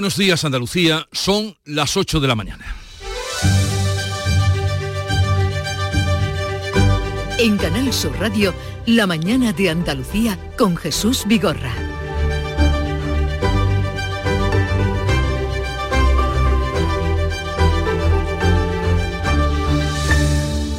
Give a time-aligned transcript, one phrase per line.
[0.00, 2.74] Buenos días Andalucía, son las 8 de la mañana.
[7.38, 8.54] En Canal Sur Radio,
[8.86, 11.74] La mañana de Andalucía con Jesús Vigorra.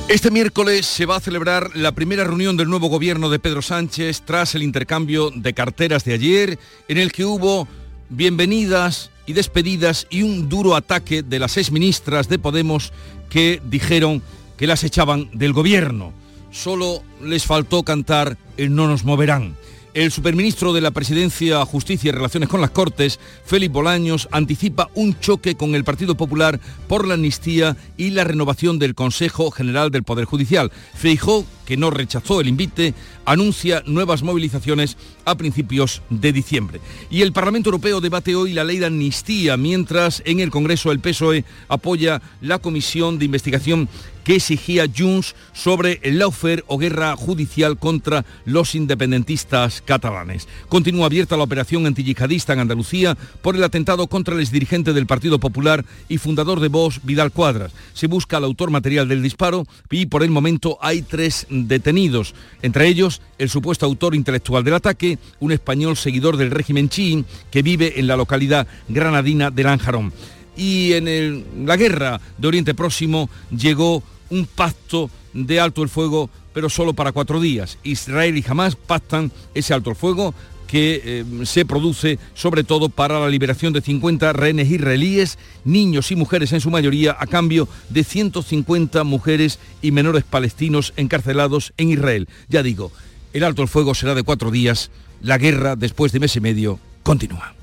[0.08, 4.24] Este miércoles se va a celebrar la primera reunión del nuevo gobierno de Pedro Sánchez
[4.26, 6.58] tras el intercambio de carteras de ayer,
[6.88, 7.68] en el que hubo
[8.10, 12.92] bienvenidas despedidas y un duro ataque de las exministras de Podemos
[13.30, 14.22] que dijeron
[14.58, 16.14] que las echaban del gobierno.
[16.52, 19.56] Solo les faltó cantar el no nos moverán.
[19.94, 25.20] El superministro de la Presidencia, Justicia y Relaciones con las Cortes, Félix Bolaños, anticipa un
[25.20, 30.04] choque con el Partido Popular por la amnistía y la renovación del Consejo General del
[30.04, 30.72] Poder Judicial.
[30.96, 32.94] Feijó, que no rechazó el invite,
[33.24, 36.82] anuncia nuevas movilizaciones a principios de diciembre.
[37.10, 41.00] Y el Parlamento Europeo debate hoy la ley de amnistía, mientras en el Congreso el
[41.00, 43.88] PSOE apoya la comisión de investigación
[44.24, 50.48] que exigía Junts sobre el lawfare o guerra judicial contra los independentistas catalanes.
[50.70, 55.40] Continúa abierta la operación antiyihadista en Andalucía por el atentado contra el exdirigente del Partido
[55.40, 57.72] Popular y fundador de Vox, Vidal Cuadras.
[57.94, 62.88] Se busca al autor material del disparo y por el momento hay tres detenidos, entre
[62.88, 68.00] ellos el supuesto autor intelectual del ataque, un español seguidor del régimen chiín que vive
[68.00, 70.14] en la localidad granadina de Lanjarón
[70.56, 76.70] y en la guerra de Oriente Próximo llegó un pacto de alto el fuego, pero
[76.70, 77.78] solo para cuatro días.
[77.84, 80.34] Israel y Hamas pactan ese alto el fuego
[80.72, 86.16] que eh, se produce sobre todo para la liberación de 50 rehenes israelíes, niños y
[86.16, 92.30] mujeres en su mayoría, a cambio de 150 mujeres y menores palestinos encarcelados en Israel.
[92.48, 92.94] Ya digo,
[93.34, 96.80] el alto el fuego será de cuatro días, la guerra después de mes y medio
[97.04, 97.54] continúa.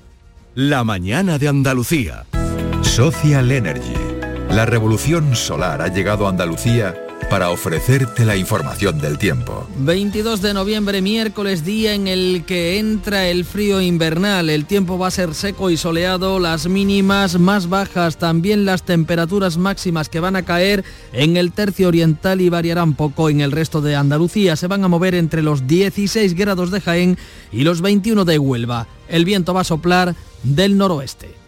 [0.54, 2.26] La mañana de Andalucía.
[2.82, 3.94] Social Energy.
[4.50, 9.66] La revolución solar ha llegado a Andalucía para ofrecerte la información del tiempo.
[9.78, 14.48] 22 de noviembre, miércoles, día en el que entra el frío invernal.
[14.50, 19.58] El tiempo va a ser seco y soleado, las mínimas más bajas, también las temperaturas
[19.58, 23.80] máximas que van a caer en el tercio oriental y variarán poco en el resto
[23.80, 24.56] de Andalucía.
[24.56, 27.18] Se van a mover entre los 16 grados de Jaén
[27.52, 28.86] y los 21 de Huelva.
[29.08, 31.47] El viento va a soplar del noroeste.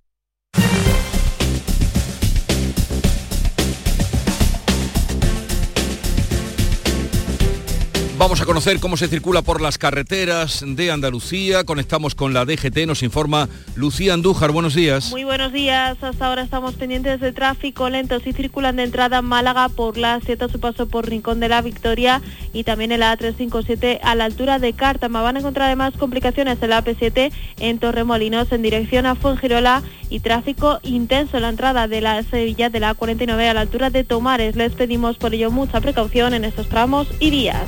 [8.21, 11.63] Vamos a conocer cómo se circula por las carreteras de Andalucía.
[11.63, 14.51] Conectamos con la DGT, nos informa Lucía Andújar.
[14.51, 15.09] Buenos días.
[15.09, 15.97] Muy buenos días.
[16.03, 18.19] Hasta ahora estamos pendientes de tráfico lento.
[18.19, 21.49] Si circulan de entrada en Málaga por la 7 a su paso por Rincón de
[21.49, 22.21] la Victoria
[22.53, 25.23] y también en la A357 a la altura de Cártama.
[25.23, 29.81] Van a encontrar además complicaciones en la AP7 en Torremolinos en dirección a Fuengirola
[30.11, 33.89] y tráfico intenso en la entrada de la Sevilla de la A49 a la altura
[33.89, 34.55] de Tomares.
[34.55, 37.67] Les pedimos por ello mucha precaución en estos tramos y días.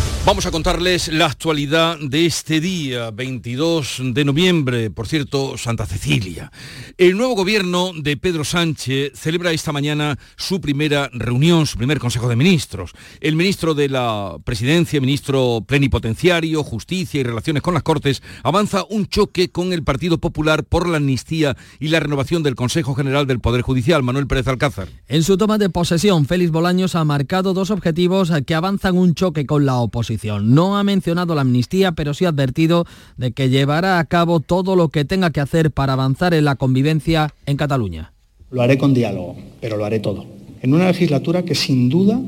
[0.23, 6.51] Vamos a contarles la actualidad de este día, 22 de noviembre, por cierto, Santa Cecilia.
[6.99, 12.29] El nuevo gobierno de Pedro Sánchez celebra esta mañana su primera reunión, su primer Consejo
[12.29, 12.91] de Ministros.
[13.19, 19.07] El ministro de la Presidencia, ministro plenipotenciario, Justicia y Relaciones con las Cortes, avanza un
[19.07, 23.39] choque con el Partido Popular por la amnistía y la renovación del Consejo General del
[23.39, 24.03] Poder Judicial.
[24.03, 24.87] Manuel Pérez Alcázar.
[25.07, 29.47] En su toma de posesión, Félix Bolaños ha marcado dos objetivos que avanzan un choque
[29.47, 30.10] con la oposición.
[30.41, 32.85] No ha mencionado la amnistía, pero sí ha advertido
[33.17, 36.55] de que llevará a cabo todo lo que tenga que hacer para avanzar en la
[36.55, 38.13] convivencia en Cataluña.
[38.51, 40.25] Lo haré con diálogo, pero lo haré todo.
[40.61, 42.19] En una legislatura que sin duda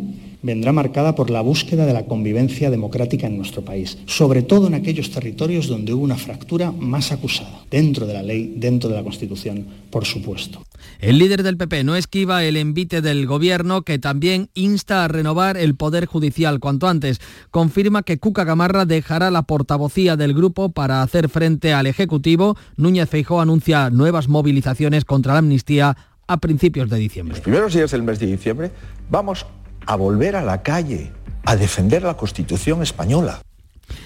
[0.41, 4.74] vendrá marcada por la búsqueda de la convivencia democrática en nuestro país, sobre todo en
[4.75, 9.03] aquellos territorios donde hubo una fractura más acusada, dentro de la ley, dentro de la
[9.03, 10.62] Constitución, por supuesto.
[11.03, 15.57] El líder del PP no esquiva el envite del gobierno que también insta a renovar
[15.57, 17.19] el Poder Judicial cuanto antes.
[17.51, 22.55] Confirma que Cuca Gamarra dejará la portavocía del grupo para hacer frente al Ejecutivo.
[22.77, 27.35] Núñez Feijó anuncia nuevas movilizaciones contra la amnistía a principios de diciembre.
[27.35, 28.71] Los primeros días del mes de diciembre
[29.09, 29.45] vamos
[29.85, 31.11] a volver a la calle,
[31.44, 33.41] a defender la Constitución española.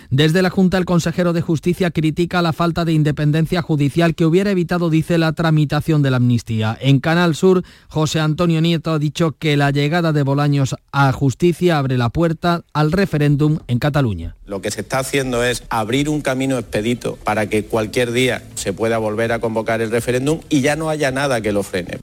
[0.09, 4.51] Desde la Junta, el consejero de Justicia critica la falta de independencia judicial que hubiera
[4.51, 6.77] evitado, dice, la tramitación de la amnistía.
[6.79, 11.77] En Canal Sur, José Antonio Nieto ha dicho que la llegada de Bolaños a justicia
[11.77, 14.35] abre la puerta al referéndum en Cataluña.
[14.45, 18.73] Lo que se está haciendo es abrir un camino expedito para que cualquier día se
[18.73, 21.99] pueda volver a convocar el referéndum y ya no haya nada que lo frene.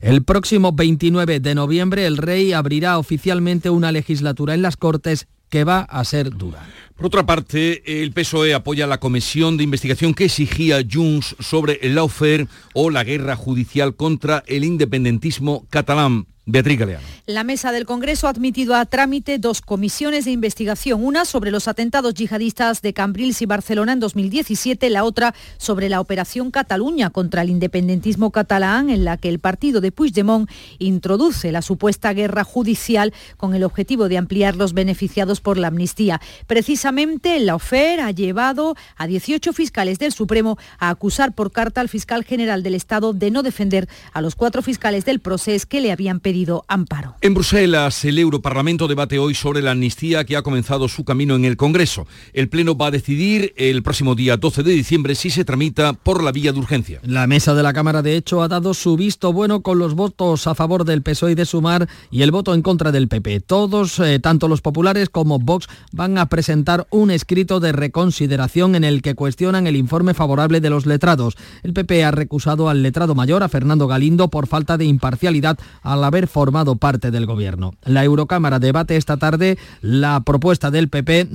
[0.00, 5.64] El próximo 29 de noviembre el rey abrirá oficialmente una legislatura en las Cortes que
[5.64, 6.66] va a ser dura.
[6.96, 11.94] Por otra parte, el PSOE apoya la comisión de investigación que exigía Junts sobre el
[11.94, 16.26] lawfare o la guerra judicial contra el independentismo catalán.
[16.50, 17.06] Beatriz Galeano.
[17.26, 21.68] La mesa del Congreso ha admitido a trámite dos comisiones de investigación, una sobre los
[21.68, 27.42] atentados yihadistas de Cambrils y Barcelona en 2017, la otra sobre la operación Cataluña contra
[27.42, 30.48] el independentismo catalán, en la que el partido de Puigdemont
[30.78, 36.18] introduce la supuesta guerra judicial con el objetivo de ampliar los beneficiados por la amnistía.
[36.46, 41.90] Precisamente la OFER ha llevado a 18 fiscales del Supremo a acusar por carta al
[41.90, 45.92] fiscal general del Estado de no defender a los cuatro fiscales del proceso que le
[45.92, 46.37] habían pedido
[46.68, 47.16] amparo.
[47.20, 51.44] En Bruselas, el Europarlamento debate hoy sobre la amnistía que ha comenzado su camino en
[51.44, 52.06] el Congreso.
[52.32, 56.22] El Pleno va a decidir el próximo día 12 de diciembre si se tramita por
[56.22, 57.00] la vía de urgencia.
[57.02, 60.46] La mesa de la Cámara, de hecho, ha dado su visto bueno con los votos
[60.46, 63.40] a favor del PSOE y de Sumar y el voto en contra del PP.
[63.40, 68.84] Todos, eh, tanto los populares como Vox, van a presentar un escrito de reconsideración en
[68.84, 71.36] el que cuestionan el informe favorable de los letrados.
[71.62, 76.04] El PP ha recusado al letrado mayor, a Fernando Galindo, por falta de imparcialidad al
[76.04, 77.72] haber formado parte del gobierno.
[77.84, 81.28] La Eurocámara debate esta tarde la propuesta del PP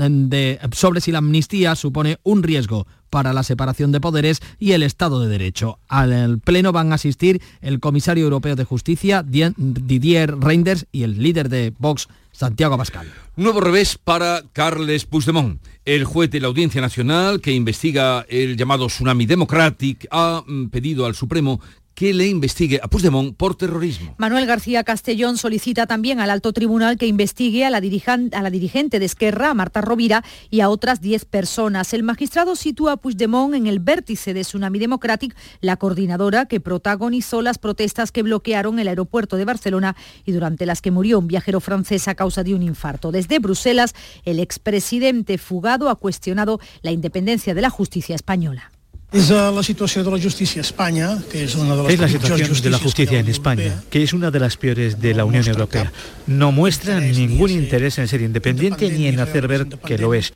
[0.71, 5.19] sobre si la amnistía supone un riesgo para la separación de poderes y el Estado
[5.19, 5.77] de Derecho.
[5.87, 11.47] Al Pleno van a asistir el comisario europeo de Justicia, Didier Reinders, y el líder
[11.49, 13.07] de Vox, Santiago Pascal.
[13.35, 15.61] Nuevo revés para Carles Puigdemont.
[15.85, 21.05] El juez de la Audiencia Nacional, que investiga el llamado Tsunami Democratic, ha mm, pedido
[21.05, 21.59] al Supremo
[21.95, 24.15] que le investigue a Puigdemont por terrorismo.
[24.17, 29.53] Manuel García Castellón solicita también al alto tribunal que investigue a la, dirigente de Esquerra,
[29.53, 31.93] Marta Rovira, y a otras 10 personas.
[31.93, 37.41] El magistrado sitúa a Puigdemont en el vértice de Tsunami Democratic, la coordinadora que protagonizó
[37.41, 41.59] las protestas que bloquearon el aeropuerto de Barcelona y durante las que murió un viajero
[41.59, 43.11] francés a causa de un infarto.
[43.11, 43.93] Desde Bruselas,
[44.25, 48.72] el expresidente fugado ha cuestionado la independencia de la justicia española.
[49.13, 52.61] Es la situación de la justicia España, que es una de las Es la situación
[52.61, 55.91] de la justicia en España, que es una de las peores de la Unión Europea.
[56.25, 60.33] No muestra ningún interés en ser independiente ni en hacer ver que lo es.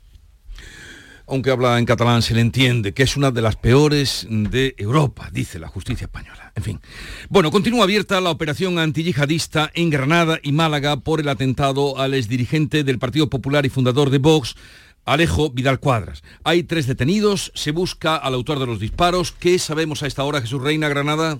[1.26, 5.28] Aunque habla en catalán, se le entiende que es una de las peores de Europa,
[5.30, 6.52] dice la justicia española.
[6.54, 6.80] En fin.
[7.28, 12.82] Bueno, continúa abierta la operación antiyihadista en Granada y Málaga por el atentado al exdirigente
[12.82, 14.54] del Partido Popular y fundador de Vox,
[15.08, 16.22] Alejo Vidal Cuadras.
[16.44, 19.32] Hay tres detenidos, se busca al autor de los disparos.
[19.32, 21.38] ¿Qué sabemos a esta hora, Jesús Reina, Granada?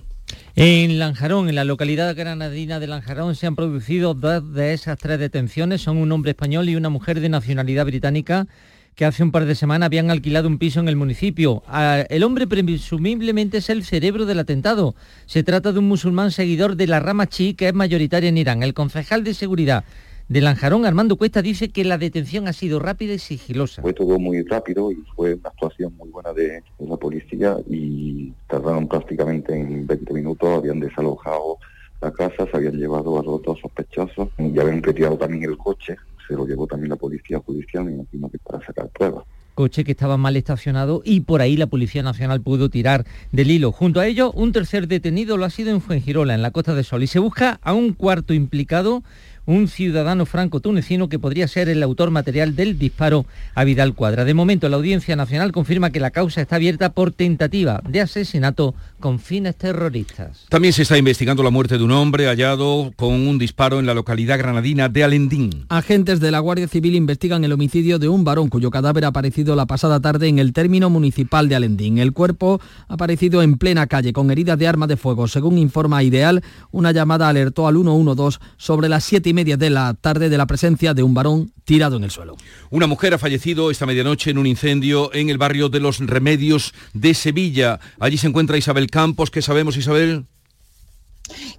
[0.55, 5.19] En Lanjarón, en la localidad granadina de Lanjarón, se han producido dos de esas tres
[5.19, 5.81] detenciones.
[5.81, 8.47] Son un hombre español y una mujer de nacionalidad británica
[8.95, 11.61] que hace un par de semanas habían alquilado un piso en el municipio.
[12.09, 14.95] El hombre presumiblemente es el cerebro del atentado.
[15.27, 18.63] Se trata de un musulmán seguidor de la rama chi que es mayoritaria en Irán.
[18.63, 19.85] El concejal de seguridad
[20.29, 23.81] de Lanjarón, Armando Cuesta, dice que la detención ha sido rápida y sigilosa.
[23.81, 28.87] Fue todo muy rápido y fue una actuación muy buena de, la policía y tardaron
[28.87, 31.57] prácticamente en 20 minutos, habían desalojado
[32.01, 35.97] la casa, se habían llevado a los dos sospechosos y habían retirado también el coche,
[36.27, 39.25] se lo llevó también la policía judicial, me imagino que para sacar pruebas
[39.59, 43.73] coche que estaba mal estacionado y por ahí la Policía Nacional pudo tirar del hilo.
[43.73, 46.85] Junto a ello, un tercer detenido lo ha sido en Fuengirola, en la Costa de
[46.85, 49.03] Sol, y se busca a un cuarto implicado
[49.49, 53.25] un ciudadano franco-tunecino que podría ser el autor material del disparo
[53.55, 54.23] a Vidal Cuadra.
[54.23, 58.75] De momento, la Audiencia Nacional confirma que la causa está abierta por tentativa de asesinato
[58.99, 60.45] con fines terroristas.
[60.49, 63.95] También se está investigando la muerte de un hombre hallado con un disparo en la
[63.95, 65.65] localidad granadina de Alendín.
[65.69, 69.55] Agentes de la Guardia Civil investigan el homicidio de un varón cuyo cadáver ha aparecido
[69.55, 71.97] la pasada tarde en el término municipal de Alendín.
[71.97, 75.27] El cuerpo ha aparecido en plena calle con heridas de arma de fuego.
[75.27, 79.93] Según informa Ideal, una llamada alertó al 112 sobre las siete y media de la
[79.93, 82.35] tarde de la presencia de un varón tirado en el suelo.
[82.71, 86.73] Una mujer ha fallecido esta medianoche en un incendio en el barrio de Los Remedios
[86.93, 87.79] de Sevilla.
[88.01, 89.31] Allí se encuentra Isabel Campos.
[89.31, 90.25] ¿Qué sabemos, Isabel?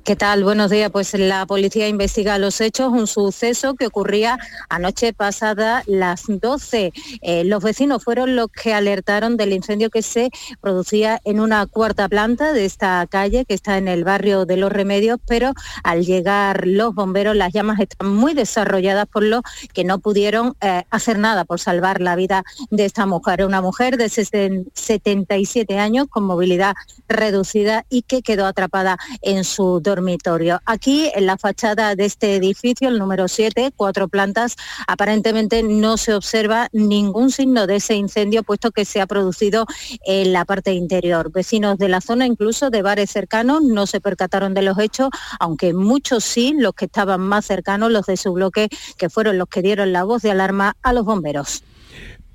[0.04, 0.42] ¿Qué tal?
[0.44, 0.90] Buenos días.
[0.90, 6.92] Pues la policía investiga los hechos, un suceso que ocurría anoche pasada las 12.
[7.20, 12.08] Eh, los vecinos fueron los que alertaron del incendio que se producía en una cuarta
[12.08, 15.52] planta de esta calle que está en el barrio de Los Remedios, pero
[15.84, 20.84] al llegar los bomberos las llamas están muy desarrolladas por lo que no pudieron eh,
[20.90, 23.44] hacer nada por salvar la vida de esta mujer.
[23.44, 26.74] Una mujer de 77 años con movilidad
[27.08, 30.60] reducida y que quedó atrapada en su dormitorio.
[30.64, 36.14] Aquí en la fachada de este edificio, el número 7, cuatro plantas, aparentemente no se
[36.14, 39.66] observa ningún signo de ese incendio, puesto que se ha producido
[40.04, 41.30] en la parte interior.
[41.30, 45.74] Vecinos de la zona, incluso de bares cercanos, no se percataron de los hechos, aunque
[45.74, 49.62] muchos sí, los que estaban más cercanos, los de su bloque, que fueron los que
[49.62, 51.62] dieron la voz de alarma a los bomberos.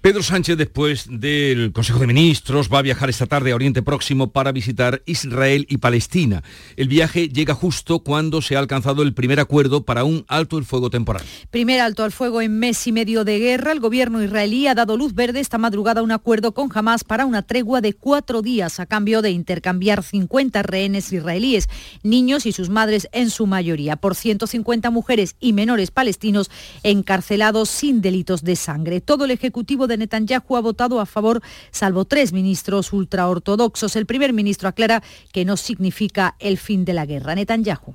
[0.06, 4.32] Pedro Sánchez, después del Consejo de Ministros, va a viajar esta tarde a Oriente Próximo
[4.32, 6.44] para visitar Israel y Palestina.
[6.76, 10.66] El viaje llega justo cuando se ha alcanzado el primer acuerdo para un alto el
[10.66, 11.24] fuego temporal.
[11.50, 13.72] Primer alto al fuego en mes y medio de guerra.
[13.72, 17.26] El gobierno israelí ha dado luz verde esta madrugada a un acuerdo con Hamas para
[17.26, 21.68] una tregua de cuatro días a cambio de intercambiar 50 rehenes israelíes,
[22.04, 26.52] niños y sus madres en su mayoría, por 150 mujeres y menores palestinos
[26.84, 29.02] encarcelados sin delitos de sangre.
[29.02, 33.96] Todo el Ejecutivo de Netanyahu ha votado a favor, salvo tres ministros ultraortodoxos.
[33.96, 37.36] El primer ministro aclara que no significa el fin de la guerra.
[37.36, 37.94] Netanyahu.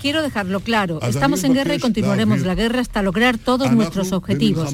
[0.00, 4.72] Quiero dejarlo claro, estamos en guerra y continuaremos la guerra hasta lograr todos nuestros objetivos.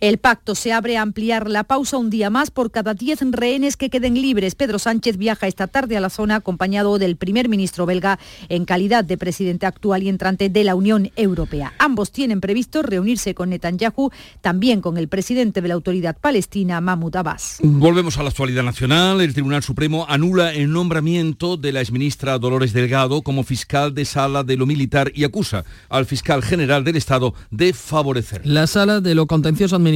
[0.00, 3.76] El pacto se abre a ampliar la pausa un día más por cada 10 rehenes
[3.76, 4.54] que queden libres.
[4.54, 9.02] Pedro Sánchez viaja esta tarde a la zona acompañado del primer ministro belga en calidad
[9.02, 11.72] de presidente actual y entrante de la Unión Europea.
[11.80, 17.16] Ambos tienen previsto reunirse con Netanyahu, también con el presidente de la autoridad palestina, Mahmoud
[17.16, 17.58] Abbas.
[17.64, 19.20] Volvemos a la actualidad nacional.
[19.20, 24.44] El Tribunal Supremo anula el nombramiento de la exministra Dolores Delgado como fiscal de sala
[24.44, 28.42] de lo militar y acusa al fiscal general del Estado de favorecer.
[28.44, 29.87] La sala de lo contencioso administrativo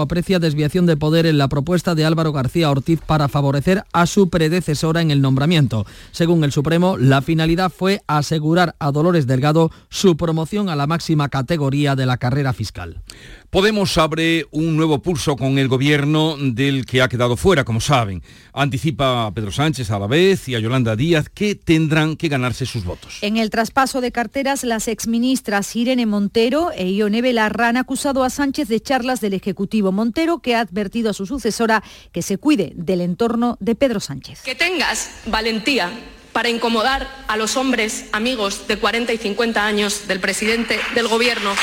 [0.00, 4.28] aprecia desviación de poder en la propuesta de Álvaro García Ortiz para favorecer a su
[4.28, 5.86] predecesora en el nombramiento.
[6.12, 11.28] Según el Supremo, la finalidad fue asegurar a Dolores Delgado su promoción a la máxima
[11.28, 13.02] categoría de la carrera fiscal.
[13.50, 18.22] Podemos abre un nuevo pulso con el gobierno del que ha quedado fuera, como saben.
[18.52, 22.66] Anticipa a Pedro Sánchez a la vez y a Yolanda Díaz que tendrán que ganarse
[22.66, 23.16] sus votos.
[23.22, 28.28] En el traspaso de carteras, las exministras Irene Montero e Ione Belarra han acusado a
[28.28, 32.74] Sánchez de charlas del Ejecutivo Montero, que ha advertido a su sucesora que se cuide
[32.76, 34.42] del entorno de Pedro Sánchez.
[34.42, 35.90] Que tengas valentía
[36.34, 41.54] para incomodar a los hombres amigos de 40 y 50 años del presidente del Gobierno.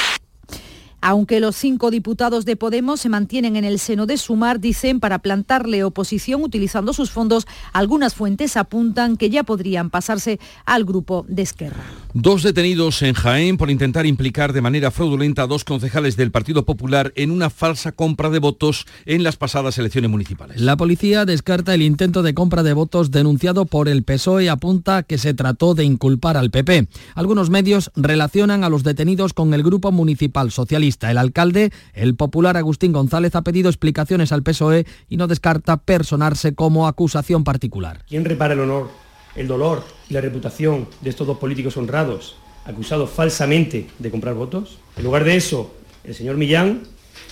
[1.07, 5.19] Aunque los cinco diputados de Podemos se mantienen en el seno de Sumar, dicen para
[5.19, 11.43] plantarle oposición utilizando sus fondos, algunas fuentes apuntan que ya podrían pasarse al grupo de
[11.43, 11.83] Esquerra.
[12.15, 16.65] Dos detenidos en Jaén por intentar implicar de manera fraudulenta a dos concejales del Partido
[16.65, 20.59] Popular en una falsa compra de votos en las pasadas elecciones municipales.
[20.59, 25.03] La policía descarta el intento de compra de votos denunciado por el PSOE y apunta
[25.03, 26.87] que se trató de inculpar al PP.
[27.13, 32.57] Algunos medios relacionan a los detenidos con el Grupo Municipal Socialista el alcalde, el popular
[32.57, 38.03] Agustín González, ha pedido explicaciones al PSOE y no descarta personarse como acusación particular.
[38.07, 38.89] ¿Quién repara el honor,
[39.35, 44.77] el dolor y la reputación de estos dos políticos honrados, acusados falsamente de comprar votos?
[44.97, 45.73] En lugar de eso,
[46.03, 46.83] el señor Millán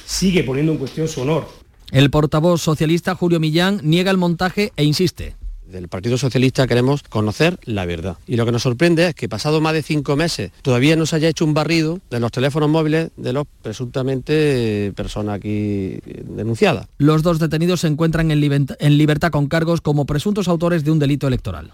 [0.05, 1.48] sigue poniendo en cuestión su honor.
[1.91, 5.36] El portavoz socialista Julio Millán niega el montaje e insiste
[5.67, 8.17] del Partido Socialista queremos conocer la verdad.
[8.27, 11.15] Y lo que nos sorprende es que pasado más de cinco meses todavía no se
[11.15, 16.88] haya hecho un barrido de los teléfonos móviles de los presuntamente personas aquí denunciadas.
[16.98, 21.27] Los dos detenidos se encuentran en libertad con cargos como presuntos autores de un delito
[21.27, 21.72] electoral.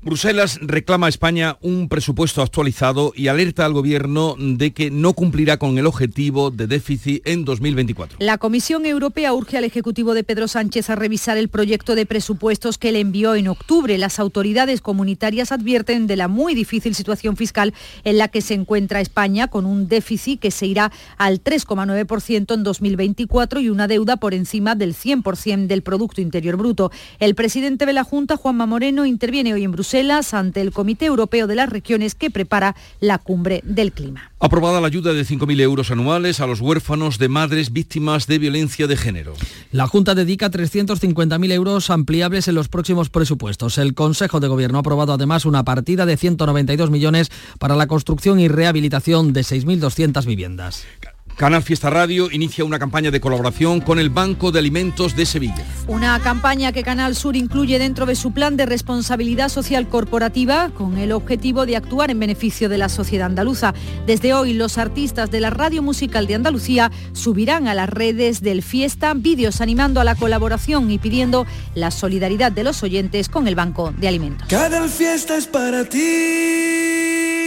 [0.00, 5.56] Bruselas reclama a España un presupuesto actualizado y alerta al gobierno de que no cumplirá
[5.56, 8.18] con el objetivo de déficit en 2024.
[8.20, 12.78] La Comisión Europea urge al Ejecutivo de Pedro Sánchez a revisar el proyecto de presupuestos
[12.78, 13.98] que le envió en octubre.
[13.98, 17.74] Las autoridades comunitarias advierten de la muy difícil situación fiscal
[18.04, 22.62] en la que se encuentra España, con un déficit que se irá al 3,9% en
[22.62, 26.92] 2024 y una deuda por encima del 100% del Producto Interior Bruto.
[27.18, 31.06] El presidente de la Junta, Juanma Moreno, interviene hoy en Bruselas Bruselas ante el Comité
[31.06, 34.32] Europeo de las Regiones que prepara la cumbre del clima.
[34.38, 38.86] Aprobada la ayuda de 5.000 euros anuales a los huérfanos de madres víctimas de violencia
[38.86, 39.32] de género.
[39.72, 43.78] La Junta dedica 350.000 euros ampliables en los próximos presupuestos.
[43.78, 48.40] El Consejo de Gobierno ha aprobado además una partida de 192 millones para la construcción
[48.40, 50.84] y rehabilitación de 6.200 viviendas.
[51.38, 55.64] Canal Fiesta Radio inicia una campaña de colaboración con el Banco de Alimentos de Sevilla.
[55.86, 60.98] Una campaña que Canal Sur incluye dentro de su plan de responsabilidad social corporativa con
[60.98, 63.72] el objetivo de actuar en beneficio de la sociedad andaluza.
[64.04, 68.60] Desde hoy los artistas de la Radio Musical de Andalucía subirán a las redes del
[68.60, 73.54] Fiesta vídeos animando a la colaboración y pidiendo la solidaridad de los oyentes con el
[73.54, 74.48] Banco de Alimentos.
[74.48, 77.37] Cada fiesta es para ti.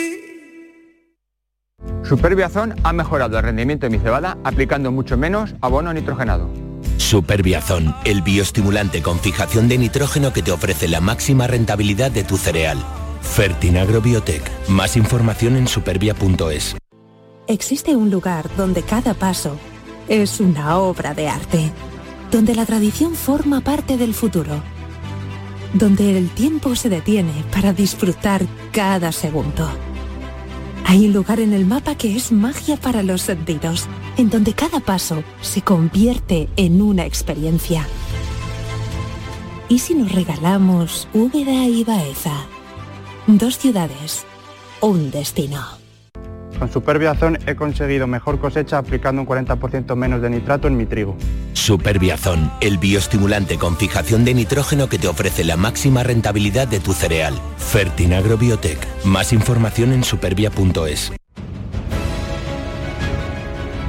[2.03, 6.49] Superbiazón ha mejorado el rendimiento de mi cebada aplicando mucho menos abono nitrogenado.
[6.97, 12.37] Superbiazón, el bioestimulante con fijación de nitrógeno que te ofrece la máxima rentabilidad de tu
[12.37, 12.77] cereal.
[13.21, 14.43] Fertinagro Biotech.
[14.67, 16.75] Más información en supervia.es.
[17.47, 19.57] Existe un lugar donde cada paso
[20.07, 21.71] es una obra de arte,
[22.31, 24.61] donde la tradición forma parte del futuro,
[25.73, 28.41] donde el tiempo se detiene para disfrutar
[28.71, 29.69] cada segundo
[30.85, 34.79] hay un lugar en el mapa que es magia para los sentidos, en donde cada
[34.79, 37.87] paso se convierte en una experiencia.
[39.69, 42.45] ¿Y si nos regalamos Úbeda y Baeza?
[43.27, 44.25] Dos ciudades,
[44.81, 45.61] un destino.
[46.59, 51.15] Con Superbiazón he conseguido mejor cosecha aplicando un 40% menos de nitrato en mi trigo.
[51.61, 56.93] Superbiazón, el bioestimulante con fijación de nitrógeno que te ofrece la máxima rentabilidad de tu
[56.93, 57.39] cereal.
[57.57, 58.79] Fertinagro Biotech.
[59.05, 61.11] Más información en supervia.es.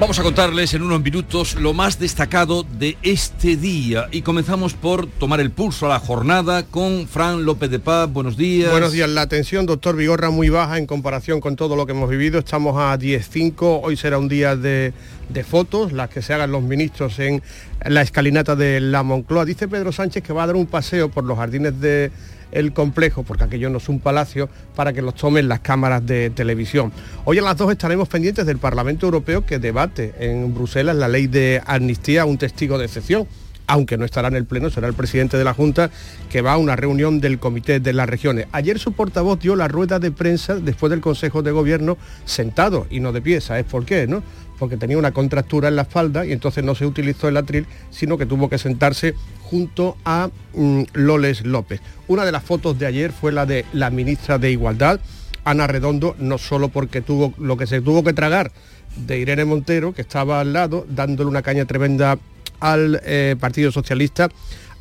[0.03, 5.07] Vamos a contarles en unos minutos lo más destacado de este día y comenzamos por
[5.07, 8.13] tomar el pulso a la jornada con Fran López de Paz.
[8.13, 8.73] Buenos días.
[8.73, 9.09] Buenos días.
[9.09, 12.41] La tensión, doctor Vigorra, muy baja en comparación con todo lo que hemos vivido.
[12.41, 13.83] Estamos a 10.5.
[13.85, 14.93] Hoy será un día de,
[15.29, 17.41] de fotos, las que se hagan los ministros en
[17.87, 19.45] la escalinata de la Moncloa.
[19.45, 22.11] Dice Pedro Sánchez que va a dar un paseo por los jardines de
[22.53, 26.31] el complejo, porque aquello no es un palacio, para que los tomen las cámaras de
[26.31, 26.93] televisión.
[27.25, 31.27] Hoy a las dos estaremos pendientes del Parlamento Europeo que debate en Bruselas la ley
[31.27, 33.27] de amnistía, un testigo de excepción
[33.67, 35.91] aunque no estará en el Pleno, será el presidente de la Junta,
[36.31, 38.47] que va a una reunión del Comité de las Regiones.
[38.53, 41.97] Ayer su portavoz dio la rueda de prensa después del Consejo de Gobierno
[42.27, 44.07] sentado y no de pie, ¿sabes por qué?
[44.07, 44.23] ¿no?
[44.63, 48.17] Porque tenía una contractura en la espalda y entonces no se utilizó el atril, sino
[48.17, 51.81] que tuvo que sentarse junto a mm, Loles López.
[52.07, 55.01] Una de las fotos de ayer fue la de la ministra de Igualdad,
[55.43, 58.53] Ana Redondo, no solo porque tuvo lo que se tuvo que tragar
[58.95, 62.17] de Irene Montero, que estaba al lado, dándole una caña tremenda
[62.61, 64.29] al eh, Partido Socialista.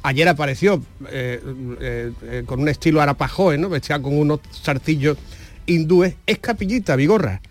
[0.03, 1.41] Ayer apareció eh,
[1.81, 3.67] eh, con un estilo arapajoe, ¿no?
[3.67, 5.17] Vestía con unos zarcillos
[5.65, 6.17] hindúes.
[6.27, 7.41] Es capillita, Vigorra.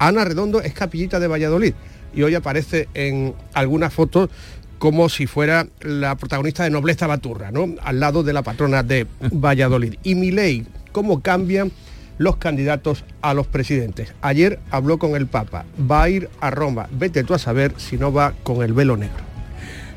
[0.00, 1.74] Ana Redondo es capillita de Valladolid.
[2.14, 4.30] Y hoy aparece en algunas fotos
[4.78, 7.74] como si fuera la protagonista de Nobleza Baturra, ¿no?
[7.82, 9.94] Al lado de la patrona de Valladolid.
[10.02, 11.70] Y Milei, cómo cambian
[12.16, 14.14] los candidatos a los presidentes.
[14.22, 17.98] Ayer habló con el Papa, va a ir a Roma, vete tú a saber si
[17.98, 19.22] no va con el velo negro.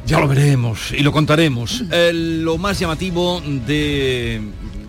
[0.05, 1.81] Ya lo veremos y lo contaremos.
[2.11, 4.41] lo más llamativo de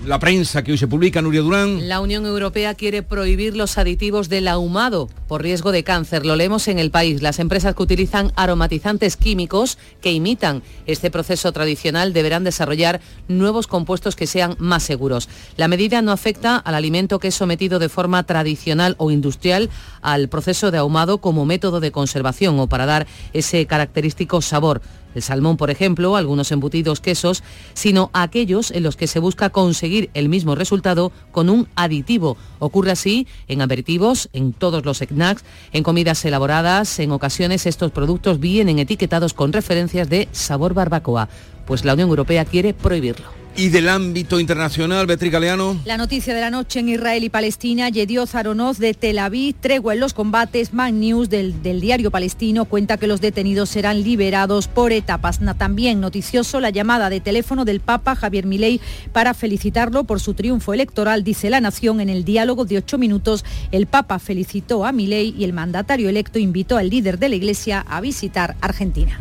[0.07, 1.89] la prensa que hoy se publica, Nuria Durán.
[1.89, 6.27] La Unión Europea quiere prohibir los aditivos del ahumado por riesgo de cáncer.
[6.27, 7.23] Lo leemos en el país.
[7.23, 14.17] Las empresas que utilizan aromatizantes químicos que imitan este proceso tradicional deberán desarrollar nuevos compuestos
[14.17, 15.29] que sean más seguros.
[15.57, 19.71] La medida no afecta al alimento que es sometido de forma tradicional o industrial
[20.03, 24.83] al proceso de ahumado como método de conservación o para dar ese característico sabor
[25.15, 27.43] el salmón, por ejemplo, algunos embutidos, quesos,
[27.75, 32.37] sino aquellos en los que se busca conseguir el mismo resultado con un aditivo.
[32.59, 36.99] Ocurre así en aperitivos, en todos los snacks, en comidas elaboradas.
[36.99, 41.29] En ocasiones estos productos vienen etiquetados con referencias de sabor barbacoa,
[41.67, 43.44] pues la Unión Europea quiere prohibirlo.
[43.57, 45.81] Y del ámbito internacional, Beatriz Galeano.
[45.85, 49.95] La noticia de la noche en Israel y Palestina, Yediot Zaronoz de Tel Aviv, tregua
[49.95, 54.67] en los combates, Man News del, del, diario palestino cuenta que los detenidos serán liberados
[54.67, 55.39] por etapas.
[55.57, 58.81] También noticioso la llamada de teléfono del Papa Javier Milei
[59.13, 63.45] para felicitarlo por su triunfo electoral, dice La Nación en el diálogo de ocho minutos.
[63.71, 67.87] El Papa felicitó a Milei y el mandatario electo invitó al líder de la Iglesia
[67.89, 69.21] a visitar Argentina.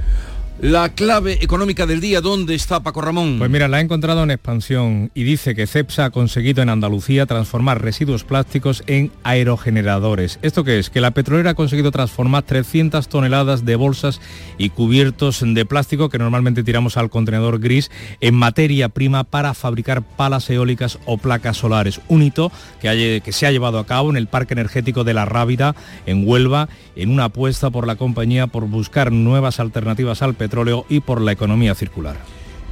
[0.62, 3.38] La clave económica del día, ¿dónde está Paco Ramón?
[3.40, 7.26] Pues mira, la ha encontrado en expansión y dice que CEPSA ha conseguido en Andalucía
[7.26, 10.40] transformar residuos plásticos en aerogeneradores.
[10.42, 10.90] ¿Esto qué es?
[10.90, 14.22] Que la petrolera ha conseguido transformar 300 toneladas de bolsas
[14.58, 20.02] y cubiertos de plástico que normalmente tiramos al contenedor gris en materia prima para fabricar
[20.04, 22.00] palas eólicas o placas solares.
[22.08, 25.26] Un hito que, que se ha llevado a cabo en el Parque Energético de La
[25.26, 30.53] Rábida, en Huelva, en una apuesta por la compañía por buscar nuevas alternativas al petróleo
[30.90, 32.18] y por la economía circular.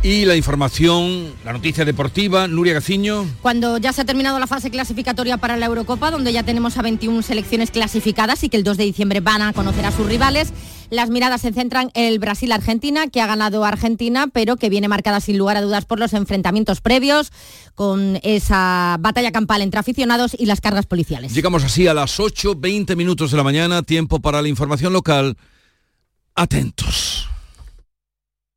[0.03, 3.25] Y la información, la noticia deportiva, Nuria Gaciño.
[3.41, 6.81] Cuando ya se ha terminado la fase clasificatoria para la Eurocopa, donde ya tenemos a
[6.81, 10.53] 21 selecciones clasificadas y que el 2 de diciembre van a conocer a sus rivales,
[10.89, 15.21] las miradas se centran en el Brasil-Argentina, que ha ganado Argentina, pero que viene marcada
[15.21, 17.31] sin lugar a dudas por los enfrentamientos previos,
[17.75, 21.33] con esa batalla campal entre aficionados y las cargas policiales.
[21.33, 25.37] Llegamos así a las 8, 20 minutos de la mañana, tiempo para la información local.
[26.33, 27.30] Atentos.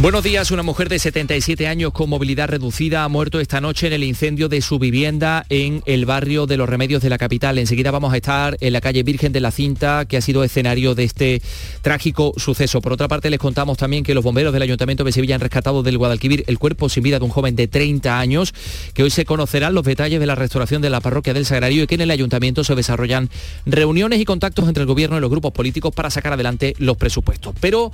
[0.00, 3.92] Buenos días, una mujer de 77 años con movilidad reducida ha muerto esta noche en
[3.92, 7.58] el incendio de su vivienda en el barrio de Los Remedios de la capital.
[7.58, 10.94] Enseguida vamos a estar en la calle Virgen de la Cinta, que ha sido escenario
[10.94, 11.42] de este
[11.82, 12.80] trágico suceso.
[12.80, 15.82] Por otra parte, les contamos también que los bomberos del Ayuntamiento de Sevilla han rescatado
[15.82, 18.54] del Guadalquivir el cuerpo sin vida de un joven de 30 años,
[18.94, 21.86] que hoy se conocerán los detalles de la restauración de la parroquia del Sagrario y
[21.86, 23.28] que en el Ayuntamiento se desarrollan
[23.66, 27.54] reuniones y contactos entre el Gobierno y los grupos políticos para sacar adelante los presupuestos.
[27.60, 27.92] Pero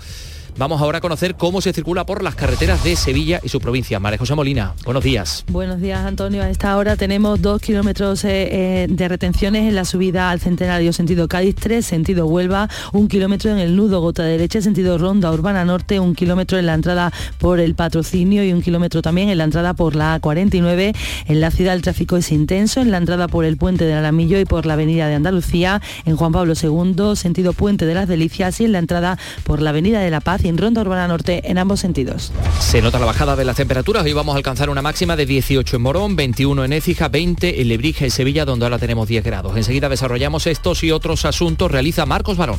[0.58, 4.00] Vamos ahora a conocer cómo se circula por las carreteras de Sevilla y su provincia.
[4.00, 5.44] María José Molina, buenos días.
[5.48, 6.42] Buenos días, Antonio.
[6.42, 10.94] A esta hora tenemos dos kilómetros eh, eh, de retenciones en la subida al Centenario,
[10.94, 15.66] sentido Cádiz, 3, sentido Huelva, un kilómetro en el nudo Gota Derecha, sentido Ronda Urbana
[15.66, 19.44] Norte, un kilómetro en la entrada por el patrocinio y un kilómetro también en la
[19.44, 20.96] entrada por la A49.
[21.26, 24.40] En la ciudad el tráfico es intenso, en la entrada por el puente del Alamillo
[24.40, 28.58] y por la avenida de Andalucía, en Juan Pablo II, sentido Puente de las Delicias
[28.62, 31.58] y en la entrada por la avenida de la Paz en Ronda Urbana Norte en
[31.58, 32.32] ambos sentidos.
[32.60, 34.04] Se nota la bajada de las temperaturas.
[34.04, 37.68] Hoy vamos a alcanzar una máxima de 18 en Morón, 21 en Écija, 20 en
[37.68, 39.56] Lebrija y Sevilla, donde ahora tenemos 10 grados.
[39.56, 41.70] Enseguida desarrollamos estos y otros asuntos.
[41.70, 42.58] Realiza Marcos Barón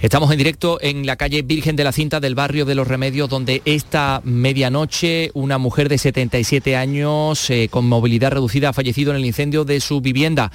[0.00, 3.28] Estamos en directo en la calle Virgen de la Cinta del barrio de Los Remedios,
[3.28, 9.18] donde esta medianoche una mujer de 77 años eh, con movilidad reducida ha fallecido en
[9.18, 10.50] el incendio de su vivienda.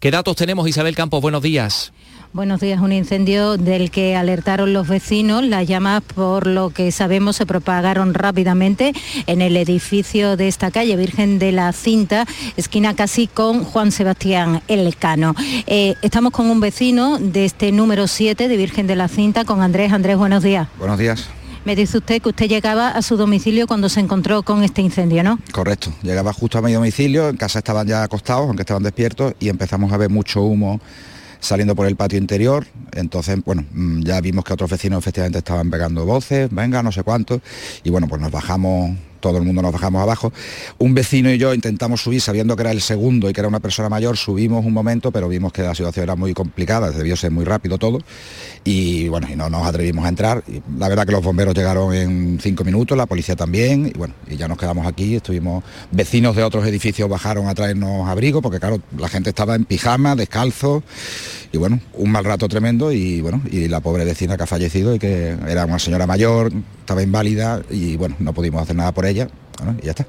[0.00, 1.20] ¿Qué datos tenemos, Isabel Campos?
[1.20, 1.92] Buenos días.
[2.34, 2.80] Buenos días.
[2.80, 5.44] Un incendio del que alertaron los vecinos.
[5.44, 8.92] Las llamas, por lo que sabemos, se propagaron rápidamente
[9.28, 14.62] en el edificio de esta calle, Virgen de la Cinta, esquina casi con Juan Sebastián
[14.66, 15.36] Elcano.
[15.68, 19.62] Eh, estamos con un vecino de este número 7 de Virgen de la Cinta, con
[19.62, 19.92] Andrés.
[19.92, 20.66] Andrés, buenos días.
[20.76, 21.28] Buenos días.
[21.64, 25.22] Me dice usted que usted llegaba a su domicilio cuando se encontró con este incendio,
[25.22, 25.38] ¿no?
[25.52, 25.92] Correcto.
[26.02, 29.92] Llegaba justo a mi domicilio, en casa estaban ya acostados, aunque estaban despiertos, y empezamos
[29.92, 30.80] a ver mucho humo
[31.44, 32.66] saliendo por el patio interior.
[32.92, 37.02] Entonces, bueno, mm, ya vimos que otros vecinos efectivamente estaban pegando voces, venga, no sé
[37.02, 37.40] cuánto.
[37.82, 40.34] Y bueno, pues nos bajamos todo el mundo nos bajamos abajo.
[40.76, 43.58] Un vecino y yo intentamos subir sabiendo que era el segundo y que era una
[43.58, 47.30] persona mayor, subimos un momento, pero vimos que la situación era muy complicada, debió ser
[47.30, 48.00] muy rápido todo.
[48.64, 50.44] Y bueno, y no nos atrevimos a entrar.
[50.78, 54.36] la verdad que los bomberos llegaron en cinco minutos, la policía también, y bueno, y
[54.36, 58.78] ya nos quedamos aquí, estuvimos, vecinos de otros edificios bajaron a traernos abrigo, porque claro,
[58.98, 60.82] la gente estaba en pijama, descalzo,
[61.54, 64.92] y bueno, un mal rato tremendo, y bueno, y la pobre vecina que ha fallecido
[64.92, 69.06] y que era una señora mayor, estaba inválida, y bueno, no pudimos hacer nada por
[69.06, 69.28] ella
[69.80, 70.04] y ya está.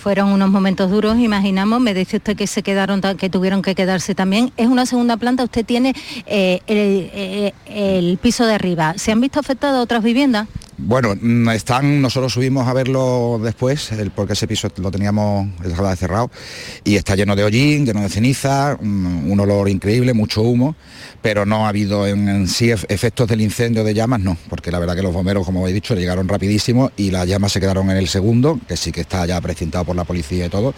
[0.00, 1.80] Fueron unos momentos duros, imaginamos.
[1.80, 4.52] Me dice usted que se quedaron, que tuvieron que quedarse también.
[4.56, 5.44] Es una segunda planta.
[5.44, 5.94] Usted tiene
[6.26, 8.94] eh, eh, el, piso de arriba.
[8.98, 10.48] ¿Se han visto afectadas otras viviendas?
[10.78, 15.48] Bueno, mm, están, nosotros subimos a verlo después, porque ese piso lo teníamos
[15.96, 16.30] cerrado,
[16.84, 20.76] y está lleno de hollín, lleno de ceniza, mm, un olor increíble, mucho humo,
[21.26, 24.94] pero no ha habido en, sí efectos del incendio de llamas, no, porque la verdad
[24.94, 28.06] que los bomberos, como he dicho, llegaron rapidísimo y las llamas se quedaron en el
[28.06, 30.72] segundo, que sí que está ya precintado por la policía y todo,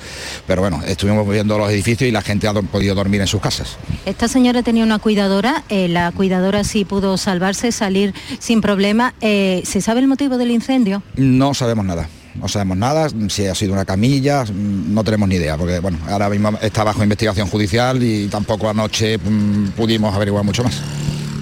[0.46, 3.76] pero bueno, estuvimos viendo los edificios y la gente ha podido dormir en sus casas.
[4.06, 9.12] Esta señora tenía una cuidadora, eh, la cuidadora sí pudo salvarse, salir sin problema.
[9.20, 11.02] Eh, ¿Se sabe el motivo del incendio?
[11.14, 15.56] No sabemos nada no sabemos nada, si ha sido una camilla, no tenemos ni idea,
[15.56, 20.62] porque bueno, ahora mismo está bajo investigación judicial y tampoco anoche mm, pudimos averiguar mucho
[20.64, 20.80] más.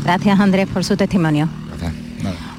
[0.04, 1.48] Gracias Andrés por su testimonio.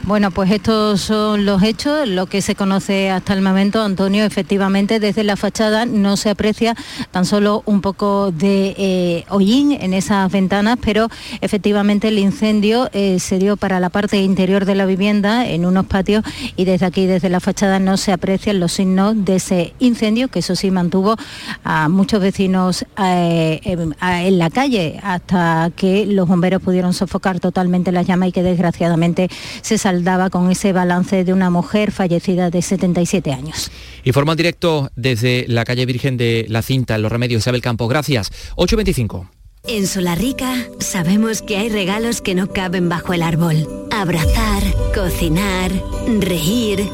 [0.07, 5.01] Bueno, pues estos son los hechos, lo que se conoce hasta el momento, Antonio, efectivamente
[5.01, 6.77] desde la fachada no se aprecia
[7.11, 11.09] tan solo un poco de eh, hollín en esas ventanas, pero
[11.41, 15.87] efectivamente el incendio eh, se dio para la parte interior de la vivienda, en unos
[15.87, 16.23] patios,
[16.55, 20.39] y desde aquí, desde la fachada, no se aprecian los signos de ese incendio, que
[20.39, 21.17] eso sí mantuvo
[21.65, 28.03] a muchos vecinos eh, en la calle hasta que los bomberos pudieron sofocar totalmente la
[28.03, 29.29] llama y que desgraciadamente
[29.61, 33.71] se salió daba con ese balance de una mujer fallecida de 77 años.
[34.03, 37.87] Informa en directo desde la calle Virgen de la Cinta, en Los Remedios, Isabel Campo.
[37.87, 38.31] Gracias.
[38.55, 39.27] 8.25.
[39.67, 43.67] En Solarrica sabemos que hay regalos que no caben bajo el árbol.
[43.91, 44.63] Abrazar,
[44.95, 45.71] cocinar,
[46.19, 46.87] reír,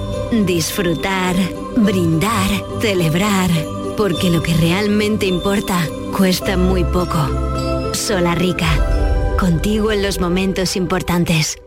[0.45, 1.35] disfrutar,
[1.77, 2.49] brindar,
[2.81, 3.51] celebrar.
[3.95, 5.87] Porque lo que realmente importa
[6.17, 7.93] cuesta muy poco.
[7.93, 11.57] Solarrica, contigo en los momentos importantes.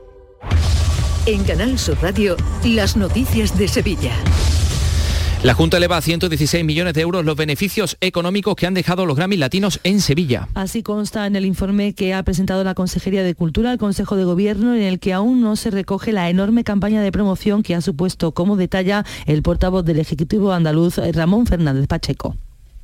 [1.26, 4.12] En Canal Sur Radio, las noticias de Sevilla.
[5.42, 9.16] La Junta eleva a 116 millones de euros los beneficios económicos que han dejado los
[9.16, 10.46] Grammy latinos en Sevilla.
[10.54, 14.22] Así consta en el informe que ha presentado la Consejería de Cultura al Consejo de
[14.22, 17.80] Gobierno, en el que aún no se recoge la enorme campaña de promoción que ha
[17.80, 22.36] supuesto, como detalla el portavoz del Ejecutivo andaluz, Ramón Fernández Pacheco.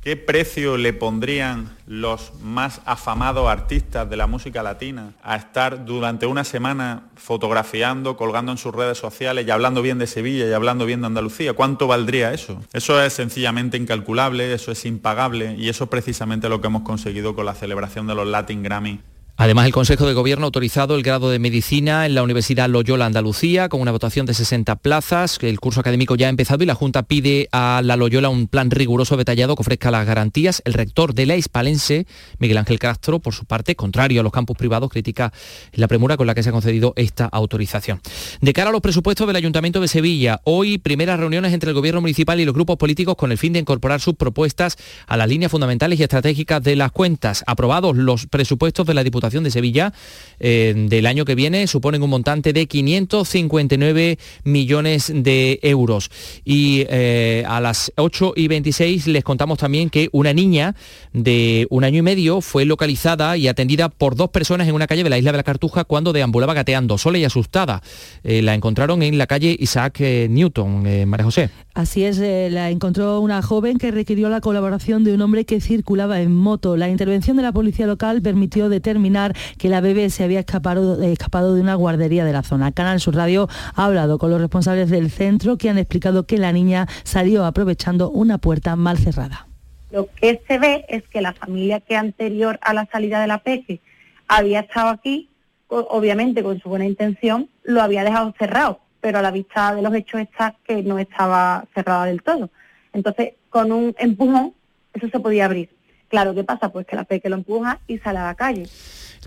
[0.03, 6.25] ¿Qué precio le pondrían los más afamados artistas de la música latina a estar durante
[6.25, 10.85] una semana fotografiando, colgando en sus redes sociales y hablando bien de Sevilla y hablando
[10.85, 11.53] bien de Andalucía?
[11.53, 12.61] ¿Cuánto valdría eso?
[12.73, 17.33] Eso es sencillamente incalculable, eso es impagable y eso es precisamente lo que hemos conseguido
[17.33, 18.99] con la celebración de los Latin Grammy
[19.35, 23.07] Además, el Consejo de Gobierno ha autorizado el grado de Medicina en la Universidad Loyola
[23.07, 25.39] Andalucía con una votación de 60 plazas.
[25.41, 28.69] El curso académico ya ha empezado y la Junta pide a la Loyola un plan
[28.69, 30.61] riguroso detallado que ofrezca las garantías.
[30.65, 32.05] El rector de la Hispalense,
[32.37, 35.33] Miguel Ángel Castro, por su parte, contrario a los campus privados, critica
[35.73, 38.01] la premura con la que se ha concedido esta autorización.
[38.39, 42.01] De cara a los presupuestos del Ayuntamiento de Sevilla, hoy primeras reuniones entre el Gobierno
[42.01, 45.51] municipal y los grupos políticos con el fin de incorporar sus propuestas a las líneas
[45.51, 47.43] fundamentales y estratégicas de las cuentas.
[47.47, 49.93] Aprobados los presupuestos de la Diputación de Sevilla
[50.39, 56.11] eh, del año que viene suponen un montante de 559 millones de euros.
[56.43, 60.75] Y eh, a las 8 y 26 les contamos también que una niña
[61.13, 65.05] de un año y medio fue localizada y atendida por dos personas en una calle
[65.05, 67.81] de la isla de la Cartuja cuando deambulaba gateando, sola y asustada.
[68.23, 71.49] Eh, la encontraron en la calle Isaac Newton, María José.
[71.73, 76.19] Así es, la encontró una joven que requirió la colaboración de un hombre que circulaba
[76.19, 76.75] en moto.
[76.75, 79.12] La intervención de la policía local permitió determinar
[79.57, 82.71] que la bebé se había escapado, escapado de una guardería de la zona.
[82.71, 86.51] Canal Sur Radio ha hablado con los responsables del centro que han explicado que la
[86.51, 89.47] niña salió aprovechando una puerta mal cerrada.
[89.91, 93.37] Lo que se ve es que la familia que anterior a la salida de la
[93.37, 93.79] peque
[94.27, 95.29] había estado aquí,
[95.67, 99.93] obviamente con su buena intención, lo había dejado cerrado, pero a la vista de los
[99.93, 102.49] hechos está que no estaba cerrada del todo.
[102.91, 104.53] Entonces, con un empujón,
[104.93, 105.69] eso se podía abrir.
[106.07, 106.69] Claro, ¿qué pasa?
[106.69, 108.67] Pues que la peque lo empuja y sale a la calle.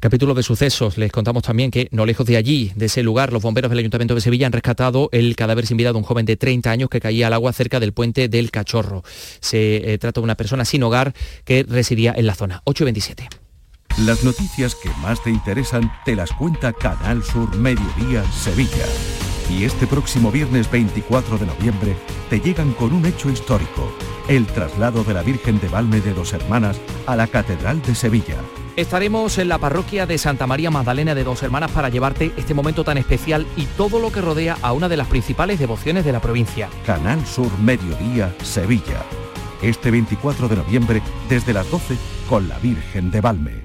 [0.00, 0.98] Capítulo de sucesos.
[0.98, 4.14] Les contamos también que no lejos de allí, de ese lugar, los bomberos del Ayuntamiento
[4.14, 7.00] de Sevilla han rescatado el cadáver sin vida de un joven de 30 años que
[7.00, 9.02] caía al agua cerca del puente del Cachorro.
[9.40, 12.60] Se eh, trata de una persona sin hogar que residía en la zona.
[12.64, 13.28] 827.
[14.04, 18.84] Las noticias que más te interesan te las cuenta Canal Sur Mediodía Sevilla.
[19.48, 21.96] Y este próximo viernes 24 de noviembre
[22.28, 23.90] te llegan con un hecho histórico,
[24.28, 28.36] el traslado de la Virgen de Valme de Dos Hermanas a la Catedral de Sevilla
[28.76, 32.84] Estaremos en la parroquia de Santa María Magdalena de Dos Hermanas para llevarte este momento
[32.84, 36.20] tan especial y todo lo que rodea a una de las principales devociones de la
[36.20, 36.68] provincia.
[36.84, 39.02] Canal Sur Mediodía, Sevilla.
[39.62, 41.96] Este 24 de noviembre desde las 12
[42.28, 43.64] con la Virgen de Valme.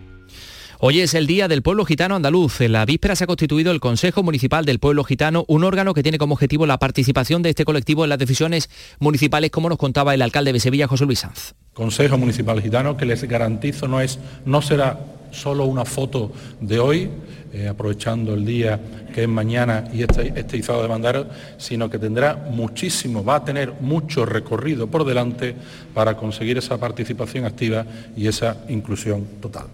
[0.79, 2.61] Hoy es el Día del Pueblo Gitano Andaluz.
[2.61, 6.03] En la víspera se ha constituido el Consejo Municipal del Pueblo Gitano, un órgano que
[6.03, 8.69] tiene como objetivo la participación de este colectivo en las decisiones
[8.99, 11.53] municipales, como nos contaba el alcalde de Sevilla, José Luis Sanz.
[11.73, 14.99] Consejo Municipal Gitano, que les garantizo no, es, no será
[15.31, 17.09] solo una foto de hoy,
[17.53, 18.79] eh, aprovechando el día
[19.13, 21.25] que es mañana y este, este izado de bandera,
[21.57, 25.55] sino que tendrá muchísimo, va a tener mucho recorrido por delante
[25.93, 29.67] para conseguir esa participación activa y esa inclusión total.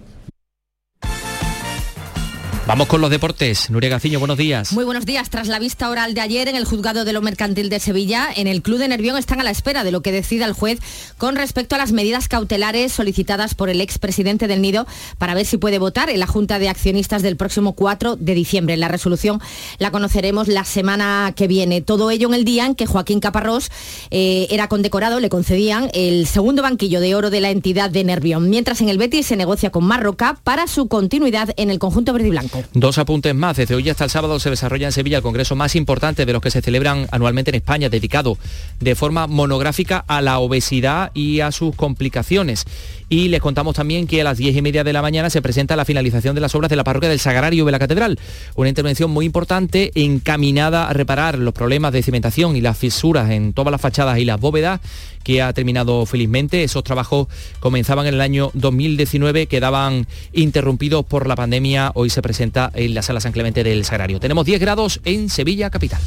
[2.68, 3.70] Vamos con los deportes.
[3.70, 4.74] Nuria Gaciño, buenos días.
[4.74, 5.30] Muy buenos días.
[5.30, 8.46] Tras la vista oral de ayer en el juzgado de lo mercantil de Sevilla, en
[8.46, 10.80] el Club de Nervión están a la espera de lo que decida el juez
[11.18, 14.86] con respecto a las medidas cautelares solicitadas por el expresidente del Nido
[15.18, 18.76] para ver si puede votar en la Junta de Accionistas del próximo 4 de diciembre.
[18.76, 19.40] La resolución
[19.78, 21.80] la conoceremos la semana que viene.
[21.80, 23.72] Todo ello en el día en que Joaquín Caparrós
[24.12, 28.50] eh, era condecorado, le concedían el segundo banquillo de oro de la entidad de Nervión,
[28.50, 32.28] mientras en el Betis se negocia con Marroca para su continuidad en el conjunto verde
[32.28, 32.57] y blanco.
[32.74, 33.58] Dos apuntes más.
[33.58, 36.42] Desde hoy hasta el sábado se desarrolla en Sevilla el congreso más importante de los
[36.42, 38.38] que se celebran anualmente en España, dedicado
[38.80, 42.66] de forma monográfica a la obesidad y a sus complicaciones.
[43.10, 45.78] Y les contamos también que a las diez y media de la mañana se presenta
[45.78, 48.20] la finalización de las obras de la parroquia del Sagrario de la Catedral.
[48.56, 53.54] Una intervención muy importante encaminada a reparar los problemas de cimentación y las fisuras en
[53.54, 54.82] todas las fachadas y las bóvedas
[55.24, 56.64] que ha terminado felizmente.
[56.64, 57.28] Esos trabajos
[57.62, 61.92] comenzaban en el año 2019, quedaban interrumpidos por la pandemia.
[61.96, 64.20] Hoy se presenta en la Sala San Clemente del Sagrario.
[64.20, 66.02] Tenemos 10 grados en Sevilla capital.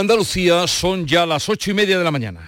[0.00, 2.40] Andalucía son ya las ocho y media de la mañana.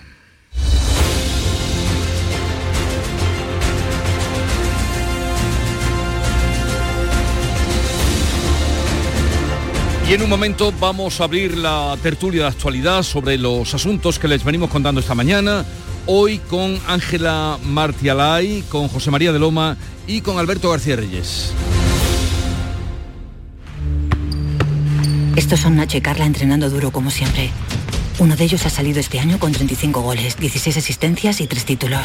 [10.08, 14.28] Y en un momento vamos a abrir la tertulia de actualidad sobre los asuntos que
[14.28, 15.64] les venimos contando esta mañana.
[16.06, 21.52] Hoy con Ángela Martialay, con José María de Loma y con Alberto García Reyes.
[25.36, 27.50] Estos son Nacho y Carla entrenando duro como siempre.
[28.18, 32.00] Uno de ellos ha salido este año con 35 goles, 16 asistencias y 3 títulos.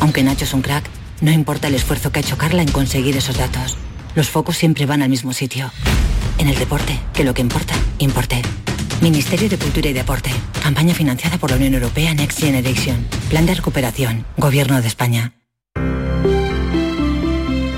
[0.00, 0.84] Aunque Nacho es un crack,
[1.22, 3.78] no importa el esfuerzo que ha hecho Carla en conseguir esos datos.
[4.14, 5.72] Los focos siempre van al mismo sitio.
[6.36, 8.42] En el deporte, que lo que importa, importe.
[9.00, 10.30] Ministerio de Cultura y Deporte.
[10.62, 13.06] Campaña financiada por la Unión Europea Next Generation.
[13.30, 14.26] Plan de recuperación.
[14.36, 15.32] Gobierno de España.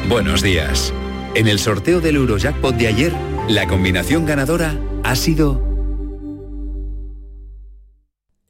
[0.08, 0.92] Buenos días.
[1.34, 3.14] En el sorteo del Eurojackpot de ayer,
[3.52, 5.60] la combinación ganadora ha sido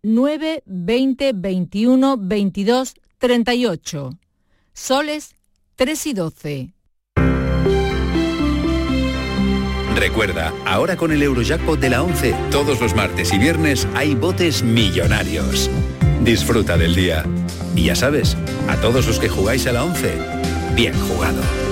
[0.05, 4.11] 9, 20, 21, 22, 38.
[4.73, 5.35] Soles
[5.75, 6.75] 3 y 12.
[9.97, 14.63] Recuerda, ahora con el Eurojackpot de la 11, todos los martes y viernes hay botes
[14.63, 15.69] millonarios.
[16.23, 17.25] Disfruta del día.
[17.75, 18.37] Y ya sabes,
[18.69, 20.17] a todos los que jugáis a la 11,
[20.77, 21.72] bien jugado.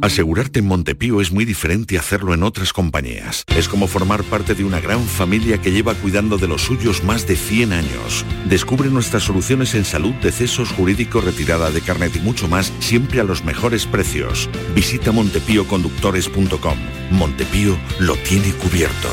[0.00, 3.44] Asegurarte en Montepío es muy diferente a hacerlo en otras compañías.
[3.56, 7.26] Es como formar parte de una gran familia que lleva cuidando de los suyos más
[7.26, 8.24] de 100 años.
[8.46, 13.24] Descubre nuestras soluciones en salud, decesos, jurídico, retirada de carnet y mucho más, siempre a
[13.24, 14.48] los mejores precios.
[14.74, 16.78] Visita montepíoconductores.com.
[17.10, 19.08] Montepío lo tiene cubierto.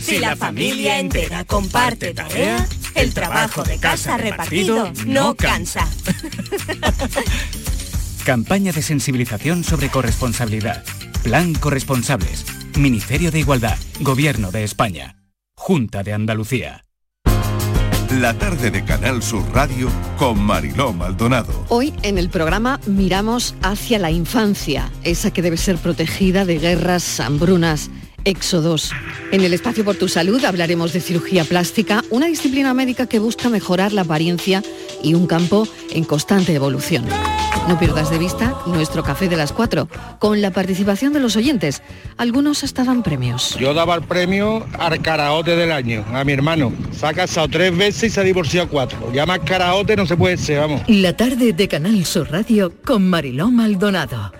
[0.00, 5.88] Si la familia entera comparte tarea, el trabajo de casa repartido no cansa.
[8.24, 10.82] Campaña de sensibilización sobre corresponsabilidad.
[11.22, 12.46] Plan Corresponsables.
[12.78, 13.76] Ministerio de Igualdad.
[14.00, 15.16] Gobierno de España.
[15.54, 16.86] Junta de Andalucía.
[18.10, 21.66] La tarde de Canal Sur Radio con Mariló Maldonado.
[21.68, 27.20] Hoy en el programa miramos hacia la infancia, esa que debe ser protegida de guerras,
[27.20, 27.90] hambrunas,
[28.24, 28.92] éxodos.
[29.32, 33.50] En el espacio por tu salud hablaremos de cirugía plástica, una disciplina médica que busca
[33.50, 34.62] mejorar la apariencia
[35.02, 37.04] y un campo en constante evolución.
[37.68, 41.82] No pierdas de vista nuestro café de las cuatro, con la participación de los oyentes.
[42.18, 43.56] Algunos hasta dan premios.
[43.58, 46.72] Yo daba el premio al karaote del año, a mi hermano.
[46.92, 49.10] Se ha casado tres veces y se ha divorciado cuatro.
[49.14, 50.82] Ya más karaote no se puede ser, vamos.
[50.88, 54.32] La tarde de Canal Sur Radio con Mariló Maldonado.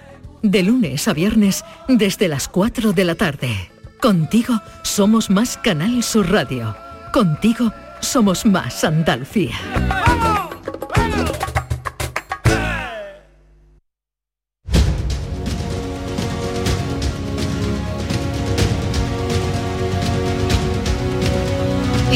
[0.43, 3.71] De lunes a viernes desde las 4 de la tarde.
[4.03, 6.77] Contigo somos más Canal Sur Radio.
[7.11, 9.55] Contigo somos más Andalucía.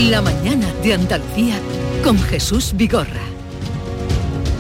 [0.09, 1.61] La mañana de Andalucía
[2.03, 3.21] con Jesús Vigorra.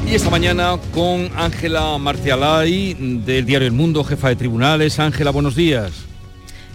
[0.07, 2.93] Y esta mañana con Ángela Marcialay
[3.25, 4.99] del diario El Mundo, jefa de tribunales.
[4.99, 5.93] Ángela, buenos días.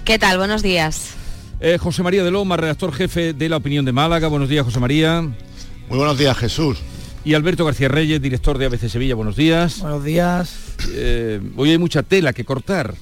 [0.03, 0.39] ¿Qué tal?
[0.39, 1.11] Buenos días.
[1.59, 4.27] Eh, José María de Loma, redactor jefe de La Opinión de Málaga.
[4.27, 5.21] Buenos días, José María.
[5.21, 6.79] Muy buenos días, Jesús.
[7.23, 9.13] Y Alberto García Reyes, director de ABC Sevilla.
[9.13, 9.81] Buenos días.
[9.81, 10.75] Buenos días.
[10.93, 12.95] Eh, hoy hay mucha tela que cortar.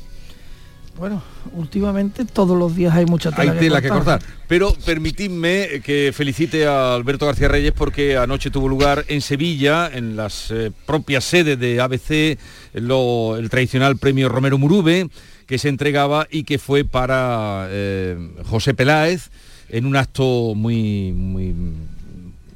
[0.97, 1.23] Bueno,
[1.53, 4.21] últimamente todos los días hay mucha tela, hay tela que, cortar.
[4.47, 10.15] Pero permitidme que felicite a Alberto García Reyes porque anoche tuvo lugar en Sevilla, en
[10.15, 12.37] las eh, propias sedes de ABC,
[12.73, 15.09] lo, el tradicional premio Romero Murube,
[15.47, 19.31] que se entregaba y que fue para eh, José Peláez
[19.69, 21.55] en un acto muy, muy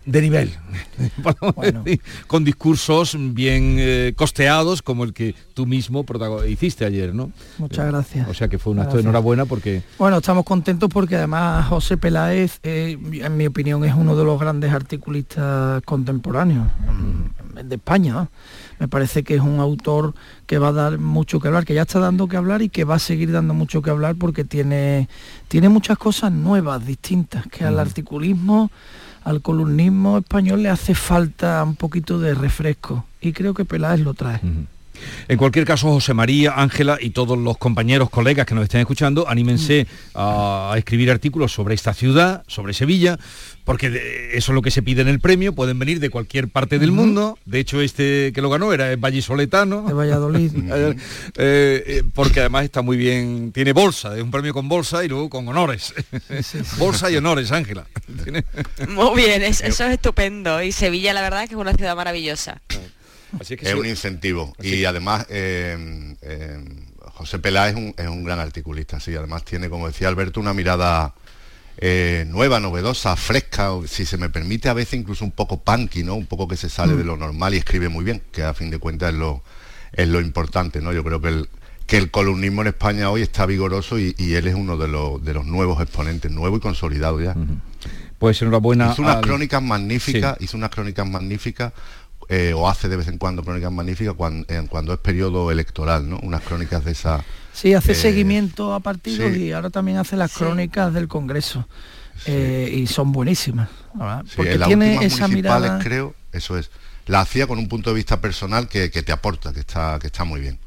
[0.05, 0.51] de nivel,
[2.27, 6.05] con discursos bien eh, costeados como el que tú mismo
[6.47, 7.31] hiciste ayer, ¿no?
[7.57, 8.27] Muchas gracias.
[8.29, 9.81] O sea que fue un acto de enhorabuena porque...
[9.97, 14.39] Bueno, estamos contentos porque además José Peláez, eh, en mi opinión, es uno de los
[14.39, 18.29] grandes articulistas contemporáneos mm, de España.
[18.79, 20.13] Me parece que es un autor
[20.45, 22.83] que va a dar mucho que hablar, que ya está dando que hablar y que
[22.83, 25.09] va a seguir dando mucho que hablar porque tiene,
[25.47, 28.69] tiene muchas cosas nuevas, distintas, que al articulismo
[29.25, 34.13] al columnismo español le hace falta un poquito de refresco y creo que Peláez lo
[34.13, 34.39] trae.
[35.27, 39.27] En cualquier caso, José María, Ángela y todos los compañeros, colegas que nos estén escuchando,
[39.27, 43.17] anímense a escribir artículos sobre esta ciudad, sobre Sevilla,
[43.65, 46.77] porque eso es lo que se pide en el premio, pueden venir de cualquier parte
[46.77, 49.83] del mundo, de hecho este que lo ganó era vallisoletano.
[49.87, 50.51] De Valladolid.
[51.37, 55.07] Eh, eh, porque además está muy bien, tiene bolsa, es un premio con bolsa y
[55.07, 55.93] luego con honores.
[56.77, 57.87] bolsa y honores, Ángela.
[58.89, 60.61] muy bien, eso es estupendo.
[60.61, 62.61] Y Sevilla la verdad es que es una ciudad maravillosa.
[63.39, 64.53] Es un incentivo.
[64.61, 66.15] Y además, eh,
[67.15, 69.15] José Pelá es un, es un gran articulista, sí.
[69.15, 71.13] Además tiene, como decía Alberto, una mirada
[71.77, 76.15] eh, nueva, novedosa, fresca, si se me permite a veces incluso un poco punky, ¿no?
[76.15, 77.07] Un poco que se sale de mm.
[77.07, 79.43] lo normal y escribe muy bien, que a fin de cuentas es lo,
[79.91, 80.93] es lo importante, ¿no?
[80.93, 81.49] Yo creo que el,
[81.85, 85.33] que el columnismo en España hoy está vigoroso y, él es uno de los, de
[85.33, 87.35] los nuevos exponentes, nuevo y consolidado ya.
[88.17, 88.91] Pues enhorabuena.
[88.91, 91.73] Hizo unas crónicas magníficas, hizo unas crónicas magníficas,
[92.29, 96.19] eh, o hace de vez en cuando crónicas magníficas cuando, cuando es periodo electoral, ¿no?
[96.23, 97.23] Unas crónicas de esa
[97.55, 101.67] Sí, hace eh, seguimiento a partidos y ahora también hace las crónicas del Congreso.
[102.25, 103.69] Eh, y son buenísimas.
[104.35, 105.79] Porque tiene esa mirada.
[105.79, 106.69] creo, eso es.
[107.05, 110.25] La hacía con un punto de vista personal que, te aporta, que está, que está
[110.25, 110.59] muy bien.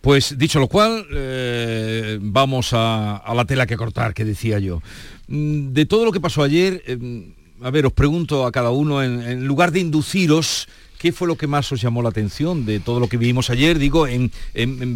[0.00, 4.82] Pues dicho lo cual, eh, vamos a, la tela que cortar, que decía yo.
[5.28, 6.82] Mm, de todo lo que pasó ayer,
[7.62, 11.46] a ver, os pregunto a cada uno, en lugar de induciros, ¿Qué fue lo que
[11.46, 13.78] más os llamó la atención de todo lo que vivimos ayer?
[13.78, 14.30] Digo, en,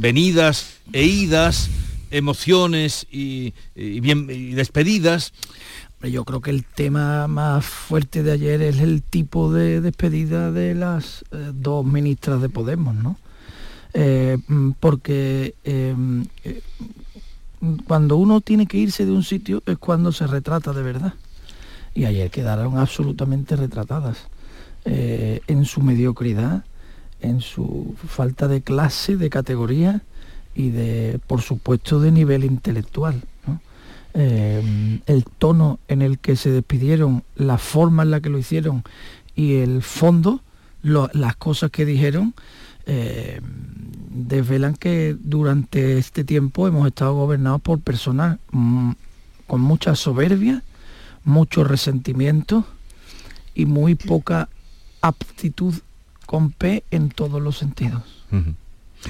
[0.01, 1.69] venidas e idas,
[2.11, 5.33] emociones y, bien, despedidas.
[6.03, 10.75] Yo creo que el tema más fuerte de ayer es el tipo de despedida de
[10.75, 13.19] las eh, dos ministras de Podemos, ¿no?
[13.93, 15.95] Eh, mm, porque eh,
[17.87, 21.15] cuando uno tiene que irse de un sitio es cuando se retrata de verdad.
[21.95, 24.29] Y ayer quedaron absolutamente retratadas.
[24.85, 26.65] Eh, en su mediocridad,
[27.21, 30.03] en su falta de clase, de categoría
[30.55, 33.23] y de, por supuesto, de nivel intelectual.
[34.15, 38.83] Eh, el tono en el que se despidieron, la forma en la que lo hicieron
[39.37, 40.41] y el fondo,
[40.83, 42.35] las cosas que dijeron,
[42.87, 43.41] eh,
[44.11, 48.93] desvelan que durante este tiempo hemos estado gobernados por personas mm,
[49.47, 50.63] con mucha soberbia,
[51.31, 52.67] mucho resentimiento
[53.55, 54.49] y muy poca
[55.01, 55.75] aptitud
[56.27, 58.03] con P en todos los sentidos.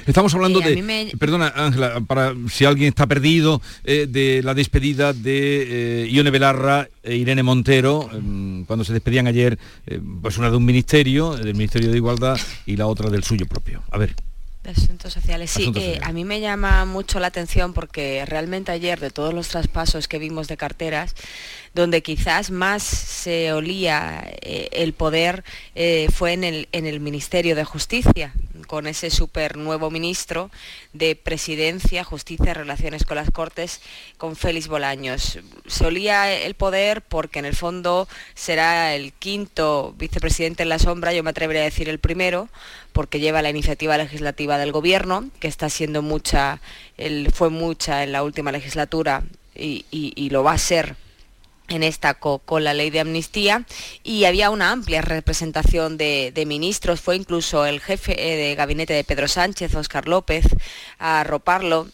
[0.05, 6.05] Estamos hablando de, perdona Ángela, para si alguien está perdido, eh, de la despedida de
[6.05, 10.57] eh, Ione Belarra e Irene Montero, em, cuando se despedían ayer, eh, pues una de
[10.57, 13.83] un ministerio, del Ministerio de Igualdad, y la otra del suyo propio.
[13.91, 14.15] A ver.
[14.63, 15.51] De asuntos sociales.
[15.51, 20.07] Sí, a mí me llama mucho la atención porque realmente ayer de todos los traspasos
[20.07, 21.15] que vimos de carteras,
[21.73, 25.43] donde quizás más se olía eh, el poder
[25.75, 28.33] eh, fue en el, el Ministerio de Justicia,
[28.67, 30.51] con ese súper nuevo ministro
[30.91, 33.81] de Presidencia, Justicia y Relaciones con las Cortes,
[34.17, 35.39] con Félix Bolaños.
[35.65, 41.13] Se olía el poder porque en el fondo será el quinto vicepresidente en la sombra,
[41.13, 42.49] yo me atrevería a decir el primero,
[42.91, 46.59] porque lleva la iniciativa legislativa del gobierno, que está siendo mucha,
[47.33, 50.95] fue mucha en la última legislatura y lo va a ser
[51.71, 53.65] en esta con la ley de amnistía
[54.03, 59.03] y había una amplia representación de, ministros, fue incluso el jefe eh, de gabinete de
[59.03, 60.45] Pedro Sánchez, Óscar López,
[60.99, 61.87] a arroparlo.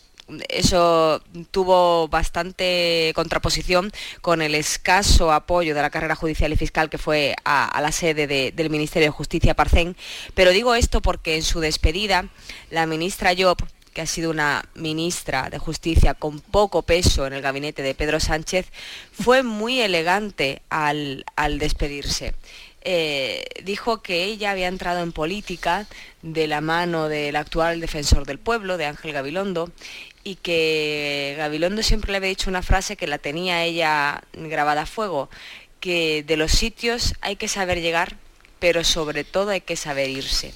[0.49, 1.21] Eso
[1.51, 7.33] tuvo bastante contraposición con el escaso apoyo de la carrera judicial y fiscal que fue
[7.45, 9.95] a, la sede del Ministerio de Justicia Parcén.
[10.33, 12.27] Pero digo esto porque en su despedida
[12.71, 13.57] la ministra Job
[13.97, 18.19] que ha sido una ministra de Justicia con poco peso en el gabinete de Pedro
[18.19, 18.67] Sánchez,
[19.11, 21.25] fue muy elegante al,
[21.57, 22.35] despedirse.
[22.81, 25.87] Eh, dijo que ella había entrado en política
[26.21, 29.71] de la mano del actual defensor del pueblo, de Ángel Gabilondo,
[30.23, 34.85] y que Gabilondo siempre le había dicho una frase que la tenía ella grabada a
[34.85, 35.27] fuego,
[35.79, 38.15] que de los sitios hay que saber llegar
[38.59, 40.53] pero sobre todo hay que saber irse.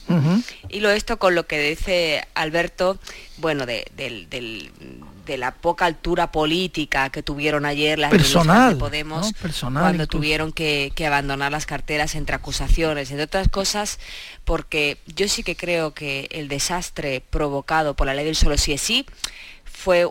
[0.70, 3.00] Y lo esto con lo que dice Alberto,
[3.38, 3.86] bueno, de,
[5.38, 9.32] la poca altura política que tuvieron ayer las personal, de Podemos
[9.62, 14.00] cuando tuvieron que, abandonar las carteras entre acusaciones, entre otras cosas,
[14.44, 18.74] porque yo sí que creo que el desastre provocado por la ley del solo sí
[18.74, 19.06] es sí
[19.64, 20.08] fue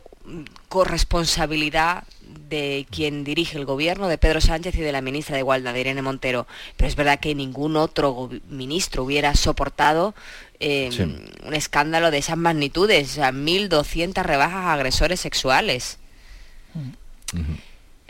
[0.69, 2.05] corresponsabilidad
[2.49, 5.81] de quien dirige el gobierno, de Pedro Sánchez y de la ministra de Igualdad, de
[5.81, 6.47] Irene Montero.
[6.77, 10.15] Pero es verdad que ningún otro ministro hubiera soportado
[10.59, 15.99] em, un escándalo de esas magnitudes, o 1.200 rebajas a agresores sexuales.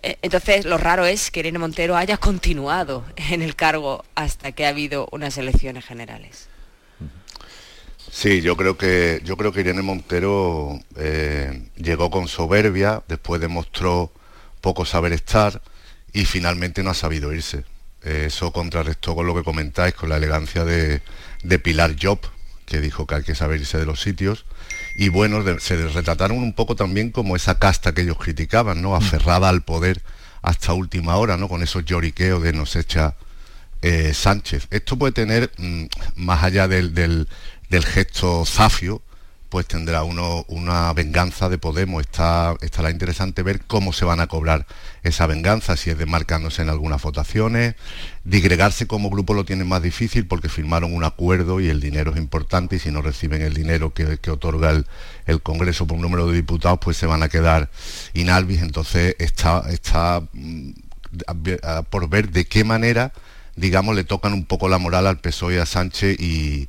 [0.03, 4.67] Eh, entonces, lo raro es que Irene Montero haya continuado en el cargo hasta que
[4.67, 6.49] ha habido unas elecciones generales.
[8.11, 14.13] Sí, yo creo que yo creo que Irene Montero eh, llegó con soberbia, después demostró
[14.61, 15.63] poco saber estar
[16.13, 17.65] y finalmente no ha sabido irse.
[18.03, 21.01] Eh, eso contrarrestó con lo que comentáis, con la elegancia de,
[21.63, 22.19] Pilar Job,
[22.67, 24.45] que dijo que hay que saber irse de los sitios.
[24.97, 28.97] Y bueno, se retrataron un poco también como esa casta que ellos criticaban, ¿no?
[28.97, 30.03] Aferrada al poder
[30.43, 31.49] hasta última hora, ¿no?
[31.49, 33.15] Con esos lloriqueos de nos echa
[33.83, 34.67] eh, Sánchez.
[34.71, 35.85] Esto puede tener, mm,
[36.17, 37.29] más allá del, del
[37.79, 39.03] gesto zafio,
[39.51, 42.01] pues tendrá uno una venganza de Podemos.
[42.01, 44.67] Está, estará interesante ver cómo se van a cobrar
[45.03, 47.75] esa venganza, si es demarcándose en algunas votaciones.
[48.25, 52.19] Digregarse como grupo lo tienen más difícil porque firmaron un acuerdo y el dinero es
[52.19, 54.87] importante y si no reciben el dinero que, otorga el,
[55.27, 57.71] el, Congreso por un número de diputados, pues se van a quedar
[58.15, 58.63] inalvis.
[58.63, 60.71] Entonces está, está mm,
[61.91, 63.13] por ver de qué manera
[63.57, 66.69] digamos, le tocan un poco la moral al PSOE y a Sánchez y,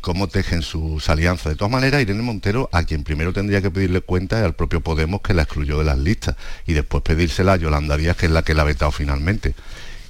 [0.00, 1.52] cómo tejen sus alianzas.
[1.52, 4.80] De todas maneras, Irene Montero, a quien primero tendría que pedirle cuenta es al propio
[4.80, 8.32] Podemos que la excluyó de las listas y después pedírsela a Yolanda Díaz, que es
[8.32, 9.54] la que la ha vetado finalmente.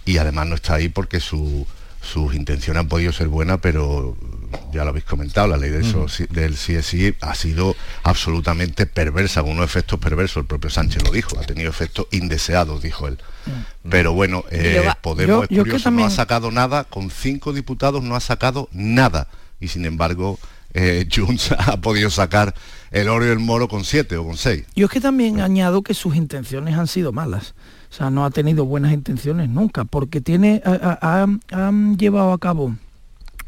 [0.05, 1.21] Y además no está ahí porque
[2.01, 4.17] sus intenciones han podido ser buenas, pero
[4.73, 5.85] ya lo habéis comentado, la ley del,
[6.31, 11.39] del CSI ha sido absolutamente perversa, con unos efectos perversos, el propio Sánchez lo dijo,
[11.39, 13.19] ha tenido efectos indeseados, dijo él.
[13.89, 15.49] Pero bueno, eh, Podemos
[15.91, 19.29] no ha sacado nada, con cinco diputados no ha sacado nada,
[19.61, 20.39] y sin embargo
[20.75, 22.55] eh, Junts ha podido sacar
[22.91, 24.65] el oro y el moro con siete o con seis.
[24.75, 27.55] Yo es que también añado que sus intenciones han sido malas.
[27.91, 32.75] O sea, no ha tenido buenas intenciones nunca, porque tiene, han llevado a cabo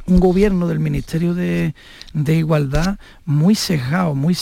[0.07, 1.75] un gobierno del Ministerio de,
[2.15, 4.37] Igualdad muy sesgado, muy,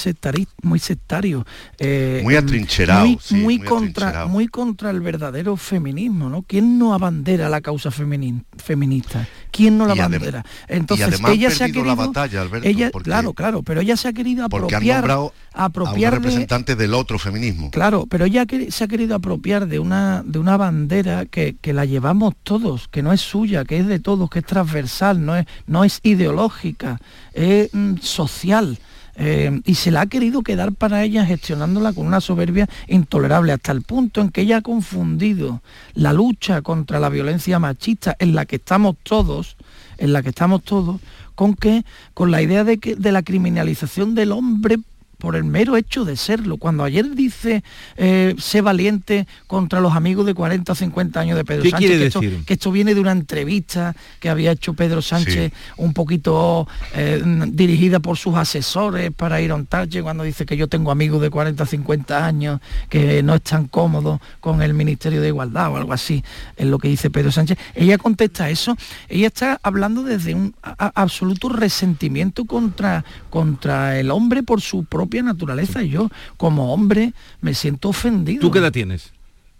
[0.62, 1.46] muy sectario.
[1.78, 3.06] Eh, muy atrincherado.
[3.30, 6.42] Muy, contra, muy contra el verdadero feminismo, ¿no?
[6.42, 9.28] ¿Quién no abandera la causa feminista?
[9.50, 10.44] ¿Quién no la abandera?
[10.68, 11.84] Entonces ella se ha querido...
[11.84, 15.08] La batalla, Alberto, ella, claro, claro, pero ella se ha querido apropiar...
[15.52, 17.70] apropiar representante del otro feminismo.
[17.70, 21.84] Claro, pero ella se ha querido apropiar de una, de una bandera que, que la
[21.84, 25.46] llevamos todos, que no es suya, que es de todos, que es transversal, no es,
[25.66, 27.00] no es ideológica,
[27.32, 28.78] es mm, social.
[29.16, 33.72] Eh, y se la ha querido quedar para ella gestionándola con una soberbia intolerable, hasta
[33.72, 35.62] el punto en que ella ha confundido
[35.94, 39.56] la lucha contra la violencia machista en la que estamos todos,
[39.98, 41.00] en la que estamos todos,
[41.34, 41.84] con que
[42.14, 44.78] con la idea de que de la criminalización del hombre
[45.20, 46.56] por el mero hecho de serlo.
[46.56, 47.62] Cuando ayer dice
[47.96, 52.14] eh, sé valiente contra los amigos de 40 o 50 años de Pedro Sánchez,
[52.44, 58.00] que esto, viene de una entrevista que había hecho Pedro Sánchez un poquito eh, dirigida
[58.00, 61.30] por sus asesores para ir a un talle cuando dice que yo tengo amigos de
[61.30, 65.92] 40 o 50 años que no están cómodos con el Ministerio de Igualdad o algo
[65.92, 66.24] así,
[66.56, 67.58] es lo que dice Pedro Sánchez.
[67.74, 68.76] Ella contesta eso,
[69.08, 75.82] ella está hablando desde un absoluto resentimiento contra, contra el hombre por su propio naturaleza
[75.82, 78.40] y yo como hombre me siento ofendido.
[78.40, 79.12] ¿Tú qué edad tienes?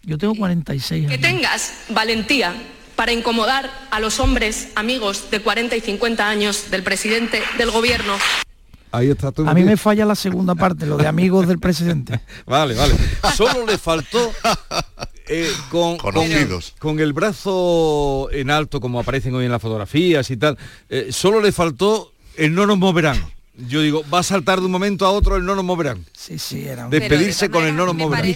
[0.03, 1.11] Yo tengo 46 años.
[1.11, 2.55] Que tengas valentía
[2.97, 8.15] para incomodar a los hombres amigos de 40 y 50 años del presidente del gobierno.
[8.93, 12.21] Ahí está A mí me falla la segunda parte, lo de amigos del presidente.
[12.47, 12.95] vale, vale.
[13.37, 14.33] Solo le faltó
[15.29, 20.59] eh, con, con, el brazo en alto, como aparecen hoy en las fotografías y tal,
[20.89, 23.19] eh, solo le faltó el no nos moverán
[23.69, 26.05] yo digo, va a saltar de un momento a otro el no nos moverán.
[26.13, 28.35] Sí, sí, era Despedirse con el no nos moverán.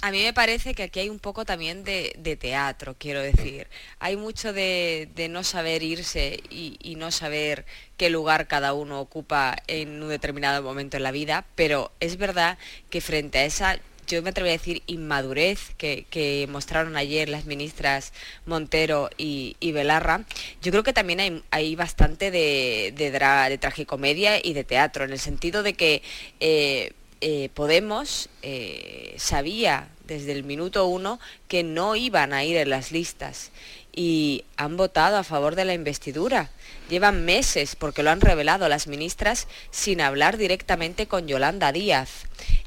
[0.00, 3.66] A mí me parece que aquí hay un poco también de, teatro, quiero decir.
[3.98, 7.66] Hay mucho de, no saber irse y, no saber
[7.96, 12.58] qué lugar cada uno ocupa en un determinado momento en la vida, pero es verdad
[12.90, 18.12] que frente a esa, yo me atrevo a decir, inmadurez que, mostraron ayer las ministras
[18.46, 20.24] Montero y, Belarra,
[20.62, 25.62] yo creo que también hay, bastante de, de, tragicomedia y de teatro, en el sentido
[25.62, 26.02] de que...
[26.40, 32.70] Eh, eh, Podemos eh, sabía desde el minuto uno que no iban a ir en
[32.70, 33.50] las listas
[33.98, 36.50] y han votado a favor de la investidura.
[36.88, 42.08] Llevan meses, porque lo han revelado las ministras, sin hablar directamente con Yolanda Díaz.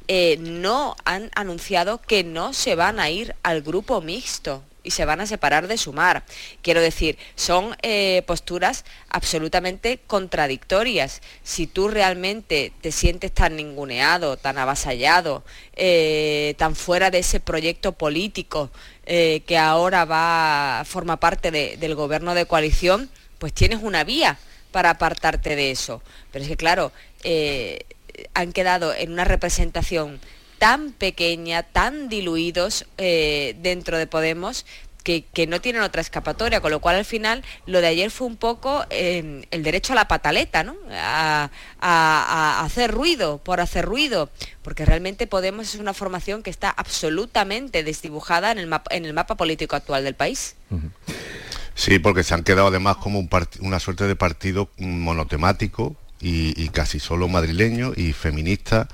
[0.10, 5.06] Eh, no han anunciado que no se van a ir al grupo mixto y se
[5.06, 6.24] van a separar de Sumar.
[6.62, 11.22] Quiero decir, son eh, posturas absolutamente contradictorias.
[11.44, 15.44] Si tú realmente te sientes tan ninguneado, tan avasallado,
[15.76, 18.72] eh, tan fuera de ese proyecto político
[19.14, 23.10] eh, que ahora va forma parte del gobierno de coalición,
[23.40, 24.38] pues tienes una vía
[24.72, 26.02] para apartarte de eso.
[26.32, 26.94] Pero es que claro,
[28.34, 30.22] han quedado en una representación
[30.62, 34.68] tan pequeña, tan diluidos eh, dentro de Podemos,
[35.04, 38.38] que, no tienen otra escapatoria, con lo cual al final lo de ayer fue un
[38.38, 40.76] poco em, el derecho a la pataleta, ¿no?
[40.92, 41.50] A,
[42.64, 44.30] hacer ruido por hacer ruido,
[44.62, 49.36] porque realmente Podemos es una formación que está absolutamente desdibujada en el, en el mapa
[49.36, 50.56] político actual del país.
[51.74, 53.30] Sí, porque se han quedado además como un
[53.62, 58.88] una suerte de partido monotemático y, y casi solo madrileño y feminista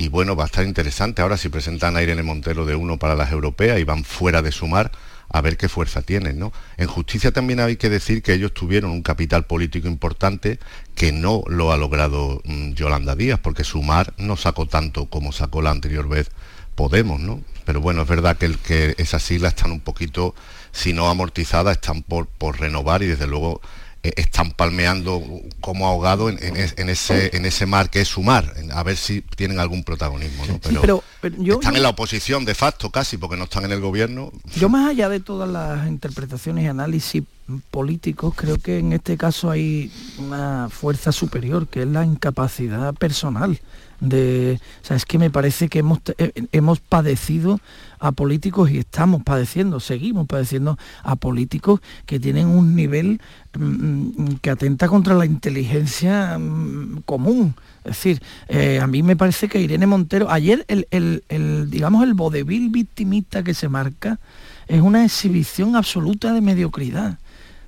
[0.00, 3.14] y bueno, va a estar interesante ahora si presentan a Irene Montero de uno para
[3.14, 4.90] las europeas y van fuera de sumar
[5.32, 6.52] a ver qué fuerza tienen, ¿no?
[6.76, 10.58] En justicia también hay que decir que ellos tuvieron un capital político importante
[10.94, 15.62] que no lo ha logrado mm, Yolanda Díaz, porque sumar no sacó tanto como sacó
[15.62, 16.30] la anterior vez
[16.74, 17.42] Podemos, ¿no?
[17.66, 20.34] Pero bueno, es verdad que, el, que esas siglas están un poquito,
[20.72, 23.60] si no amortizadas, están por, por renovar y desde luego
[24.02, 25.22] eh, están palmeando
[25.60, 29.60] como ahogado en, ese, en ese mar que es su mar, a ver si tienen
[29.60, 30.44] algún protagonismo.
[30.80, 34.32] Pero, están en la oposición de facto casi, porque no están en el gobierno.
[34.56, 37.22] Yo más allá de todas las interpretaciones y análisis
[37.70, 43.60] políticos, creo que en este caso hay una fuerza superior, que es la incapacidad personal
[44.00, 47.60] de, o es que me parece que hemos, eh, hemos padecido
[47.98, 53.20] a políticos y estamos padeciendo, seguimos padeciendo a políticos que tienen un nivel
[53.58, 57.54] mm, mm, que atenta contra la inteligencia mm, común.
[57.84, 62.14] Es decir, eh, a mí me parece que Irene Montero, ayer el, el, digamos, el
[62.14, 64.18] vodevil victimista que se marca
[64.66, 67.18] es una exhibición absoluta de mediocridad.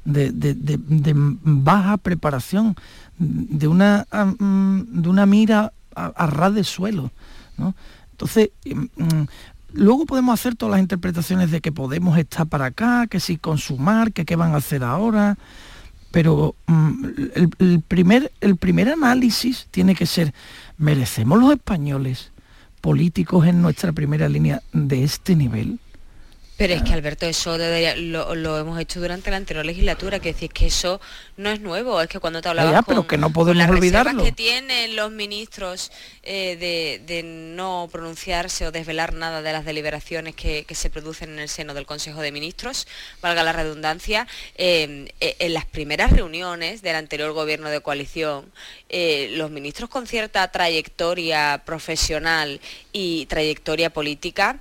[0.04, 2.76] De, baja preparación,
[3.18, 7.10] de una, de una mira a, ras de suelo.
[8.12, 9.24] Entonces, mm,
[9.74, 14.12] luego podemos hacer todas las interpretaciones de que Podemos estar para acá, que si consumar,
[14.12, 15.36] que qué van a hacer ahora,
[16.10, 17.04] pero mm,
[17.58, 20.32] el, primer, el primer análisis tiene que ser,
[20.76, 22.32] ¿merecemos los españoles
[22.80, 25.80] políticos en nuestra primera línea de este nivel?
[26.56, 30.66] Pero es que Alberto, eso lo, hemos hecho durante la anterior legislatura, que decir que
[30.66, 31.00] eso
[31.36, 34.22] no es nuevo, es que cuando te hablaba pero que no podemos olvidarlo.
[34.22, 35.90] que tienen los ministros
[36.22, 41.48] eh, de, no pronunciarse o desvelar nada de las deliberaciones que, se producen en el
[41.48, 42.86] seno del Consejo de Ministros,
[43.20, 44.26] valga la redundancia,
[44.56, 48.52] eh, eh, en las primeras reuniones del anterior gobierno de coalición,
[48.90, 52.60] los ministros con cierta trayectoria profesional
[52.92, 54.60] y trayectoria política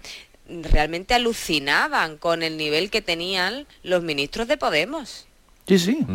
[0.71, 5.27] realmente alucinaban con el nivel que tenían los ministros de Podemos.
[5.67, 6.05] Sí, sí.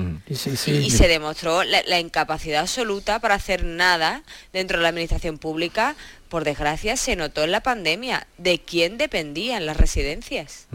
[0.67, 4.23] y, se demostró la, incapacidad absoluta para hacer nada
[4.53, 5.97] dentro de la administración pública.
[6.29, 8.27] Por desgracia, se notó en la pandemia.
[8.37, 10.67] ¿De quién dependían las residencias?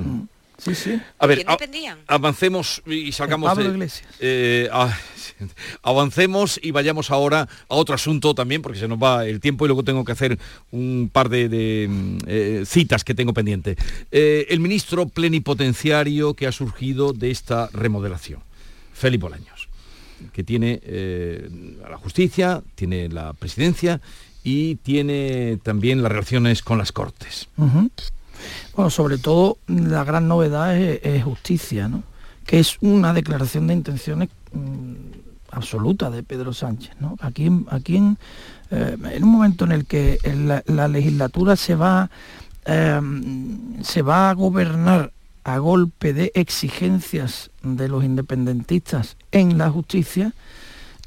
[0.64, 1.02] Sí, sí.
[1.18, 1.44] A ver,
[2.08, 3.90] avancemos y salgamos de...
[4.20, 4.70] Eh,
[5.82, 9.70] avancemos y vayamos ahora a otro asunto también, porque se nos va el tiempo y
[9.70, 10.38] luego tengo que hacer
[10.70, 13.76] un par de, mm, eh, citas que tengo pendiente.
[14.12, 18.42] Eh, el ministro plenipotenciario que ha surgido de esta remodelación,
[18.94, 19.68] Felipe Bolaños,
[20.32, 20.80] que tiene
[21.90, 24.00] la justicia, tiene la presidencia
[24.44, 27.48] y tiene también las relaciones con las cortes.
[28.76, 32.04] Bueno, sobre todo la gran novedad es, justicia, ¿no?
[32.46, 34.94] que es una declaración de intenciones mm,
[35.52, 36.96] absoluta de Pedro Sánchez.
[37.00, 37.18] ¿no?
[37.22, 38.18] Aquí, aquí en,
[38.72, 40.18] eh, un momento en el que
[40.68, 42.10] la, legislatura se va,
[42.66, 45.12] em, se va a gobernar
[45.44, 50.34] a golpe de exigencias de los independentistas en la justicia,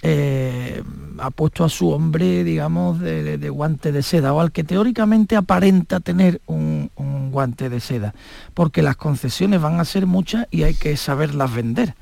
[0.06, 0.82] eh,
[1.18, 6.00] ha puesto a su hombre, digamos, de, guante de seda, o al que teóricamente aparenta
[6.00, 6.90] tener un,
[7.32, 8.14] guante de seda,
[8.52, 11.94] porque las concesiones van a ser muchas y hay que saberlas vender.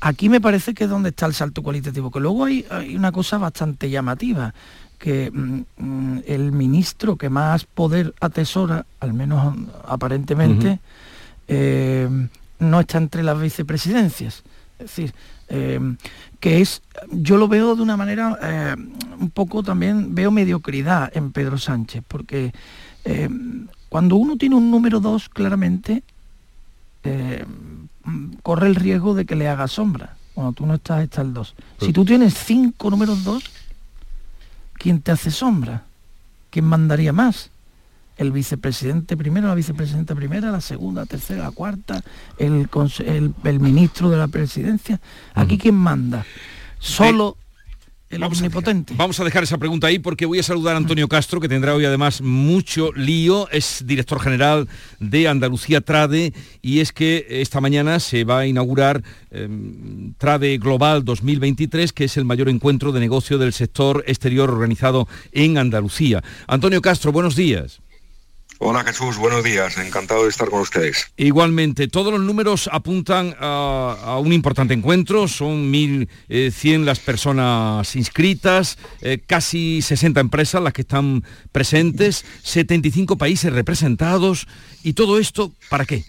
[0.00, 2.66] aquí me parece que es donde está el salto cualitativo, que luego hay,
[2.96, 4.52] una cosa bastante llamativa,
[4.98, 9.54] que mm, mm, el ministro que más poder atesora, al menos
[9.86, 10.80] aparentemente,
[11.46, 12.08] eh,
[12.58, 14.42] no está entre las vicepresidencias.
[14.78, 15.14] Es decir,
[15.50, 15.78] eh,
[16.38, 18.76] que es, yo lo veo de una manera eh,
[19.18, 22.54] un poco también, veo mediocridad en Pedro Sánchez, porque
[23.04, 23.28] eh,
[23.88, 26.02] cuando uno tiene un número dos, claramente,
[28.42, 30.16] corre el riesgo de que le haga sombra.
[30.34, 31.54] Cuando tú no estás, está el dos.
[31.80, 33.42] Si tú tienes cinco números dos,
[34.74, 35.84] ¿quién te hace sombra?
[36.50, 37.50] ¿Quién mandaría más?
[38.20, 42.04] El vicepresidente primero, la vicepresidenta primera, la segunda, tercera, la cuarta,
[42.36, 42.68] el,
[43.06, 45.00] el, ministro de la presidencia.
[45.32, 46.26] Aquí quién manda.
[46.78, 47.38] Solo
[48.10, 48.92] el vamos omnipotente.
[48.92, 51.48] A vamos a dejar esa pregunta ahí porque voy a saludar a Antonio Castro, que
[51.48, 53.48] tendrá hoy además mucho lío.
[53.52, 54.68] Es director general
[54.98, 61.06] de Andalucía Trade y es que esta mañana se va a inaugurar em, Trade Global
[61.06, 66.22] 2023, que es el mayor encuentro de negocio del sector exterior organizado en Andalucía.
[66.46, 67.80] Antonio Castro, buenos días.
[68.62, 71.10] Hola Jesús, buenos días, encantado de estar con ustedes.
[71.16, 79.18] Igualmente, todos los números apuntan a, un importante encuentro, son 1.100 las personas inscritas, eh,
[79.26, 84.46] casi 60 empresas las que están presentes, 75 países representados,
[84.82, 86.04] y todo esto, ¿para qué?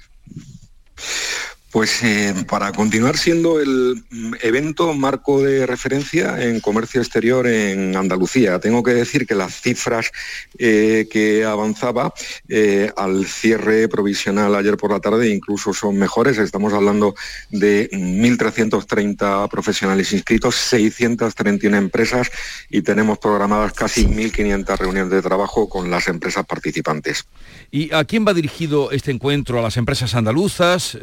[1.71, 7.95] Pues eh, para continuar siendo el mm, evento marco de referencia en comercio exterior en
[7.95, 10.11] Andalucía, tengo que decir que las cifras
[10.57, 12.13] eh, que avanzaba
[12.49, 16.37] eh, al cierre provisional ayer por la tarde incluso son mejores.
[16.39, 17.15] Estamos hablando
[17.51, 22.31] de 1.330 profesionales inscritos, 631 empresas
[22.69, 27.25] y tenemos programadas casi 1.500 reuniones de trabajo con las empresas participantes.
[27.71, 29.59] ¿Y a quién va dirigido este encuentro?
[29.59, 30.97] ¿A las empresas andaluzas?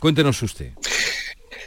[0.00, 0.72] Cuéntenos usted.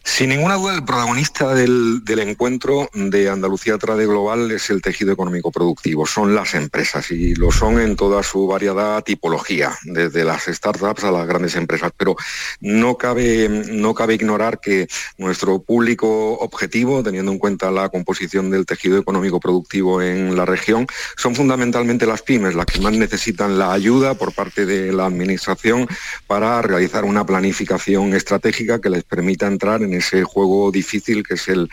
[0.05, 5.49] Sin ninguna duda, el protagonista del, encuentro de Andalucía Trade Global es el tejido económico
[5.49, 11.05] productivo, son las empresas y lo son en toda su variedad tipología, desde las startups
[11.05, 11.93] a las grandes empresas.
[11.95, 12.17] Pero
[12.59, 14.87] no cabe, no cabe ignorar que
[15.17, 20.85] nuestro público objetivo, teniendo en cuenta la composición del tejido económico productivo en la región,
[21.15, 25.87] son fundamentalmente las pymes, las que más necesitan la ayuda por parte de la Administración
[26.27, 31.47] para realizar una planificación estratégica que les permita entrar en ese juego difícil que es
[31.47, 31.69] el,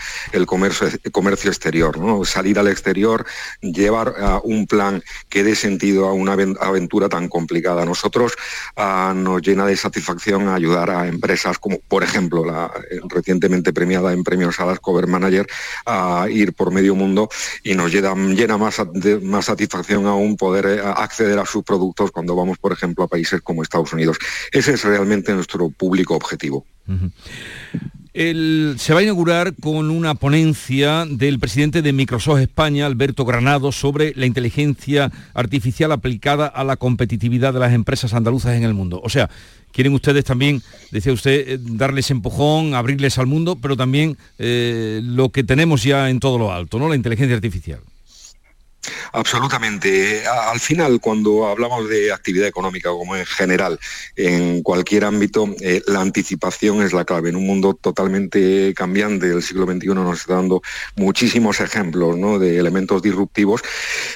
[0.47, 1.99] comercio, exterior.
[2.27, 3.27] Salir al exterior,
[3.61, 4.14] llevar
[4.45, 7.85] un plan que dé sentido a una aventura tan complicada.
[7.85, 8.35] nosotros
[8.77, 12.71] nos llena de satisfacción ayudar a empresas como, por ejemplo, la
[13.09, 15.47] recientemente premiada en premios a las Cover Manager
[15.87, 17.29] a ir por medio mundo
[17.62, 18.81] y nos llena, llena más,
[19.23, 23.41] más satisfacción aún poder eh, acceder a sus productos cuando vamos, por ejemplo, a países
[23.43, 24.18] como Estados Unidos.
[24.53, 26.64] Ese es realmente nuestro público objetivo
[28.12, 34.12] se va a inaugurar con una ponencia del presidente de Microsoft España, Alberto Granado, sobre
[34.16, 39.01] la inteligencia artificial aplicada a la competitividad de las empresas andaluzas en el mundo.
[39.05, 39.30] O sea,
[39.72, 45.30] quieren ustedes también, decía usted, eh, darles empujón, abrirles al mundo, pero también eh, lo
[45.30, 46.88] que tenemos ya en todo lo alto, ¿no?
[46.88, 47.80] La inteligencia artificial.
[49.12, 50.26] Absolutamente.
[50.26, 53.78] Al final, cuando hablamos de actividad económica, como en general,
[54.16, 57.30] en cualquier ámbito, eh, la anticipación es la clave.
[57.30, 60.62] En un mundo totalmente cambiante del siglo XXI nos está dando
[60.97, 63.62] muchísimos ejemplos de elementos disruptivos.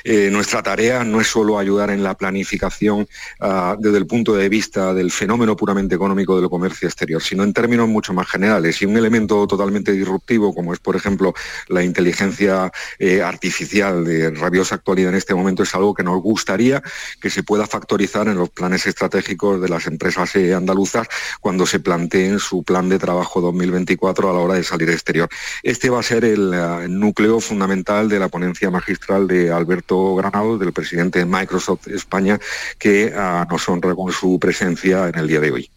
[0.05, 3.09] Eh, nuestra tarea no es solo ayudar en la planificación
[3.41, 7.53] ah, desde el punto de vista del fenómeno puramente económico del comercio exterior, sino en
[7.53, 8.81] términos mucho más generales.
[8.83, 11.35] Y un elemento totalmente disruptivo, como es, por ejemplo,
[11.69, 14.31] la inteligencia eh, artificial de
[14.73, 16.83] actualidad en este momento es algo que nos gustaría
[17.21, 21.09] que se pueda factorizar en los planes estratégicos de las empresas eh, andaluzas
[21.41, 25.29] cuando se planteen su plan de trabajo 2024 a la hora de salir exterior.
[25.63, 30.59] Este va a ser el, eh, núcleo fundamental de la ponencia magistral de Alberto Granado,
[30.59, 32.39] del presidente de Microsoft España,
[32.79, 35.71] que ah, nos honra con su presencia en el día de hoy.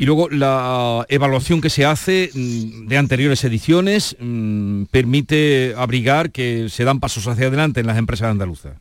[0.00, 6.70] Y luego la evaluación que se hace mm, de anteriores ediciones mm, permite abrigar que
[6.70, 8.78] se dan pasos hacia adelante en las empresas andaluzas.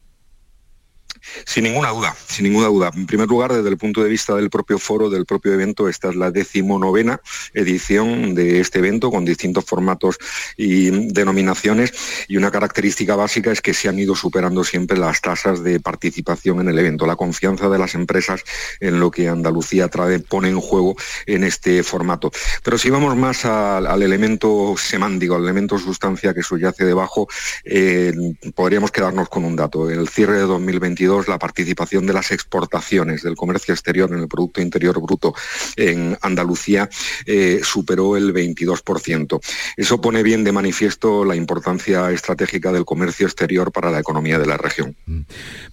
[1.46, 2.92] Sin ninguna duda, sin ninguna duda.
[2.94, 6.10] En primer lugar, desde el punto de vista del propio foro, del propio evento, esta
[6.10, 7.22] es la decimonovena
[7.54, 10.18] edición de este evento con distintos formatos
[10.58, 11.94] y denominaciones
[12.28, 16.62] y una característica básica es que se han ido superando siempre las tasas de participación
[16.62, 18.44] en el evento, la confianza de las empresas
[18.80, 20.96] en lo que Andalucía trae, pone en juego
[21.26, 22.32] en este formato.
[22.64, 27.28] Pero si vamos más al elemento semántico, al elemento sustancia que subyace debajo,
[27.64, 28.14] eh,
[28.56, 29.90] podríamos quedarnos con un dato.
[29.90, 34.62] El cierre de 2022 la participación de las exportaciones del comercio exterior en el Producto
[34.62, 35.34] Interior Bruto
[35.76, 36.88] en Andalucía
[37.26, 39.40] eh, superó el 22%.
[39.76, 44.46] Eso pone bien de manifiesto la importancia estratégica del comercio exterior para la economía de
[44.46, 44.96] la región.
[45.08, 45.22] Mm.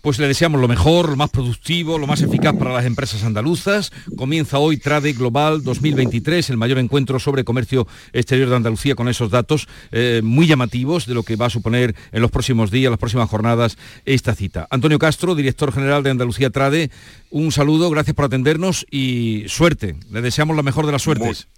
[0.01, 3.93] Pues le deseamos lo mejor, lo más productivo, lo más eficaz para las empresas andaluzas.
[4.17, 9.31] Comienza hoy Trade Global 2023, el mayor encuentro sobre comercio exterior de Andalucía con esos
[9.31, 12.99] datos eh, muy llamativos de lo que va a suponer en los próximos días, las
[12.99, 14.67] próximas jornadas, esta cita.
[14.71, 16.91] Antonio Castro, director general de Andalucía Trade.
[17.31, 19.97] Un saludo, gracias por atendernos y suerte.
[20.11, 21.49] Le deseamos la mejor de las suertes.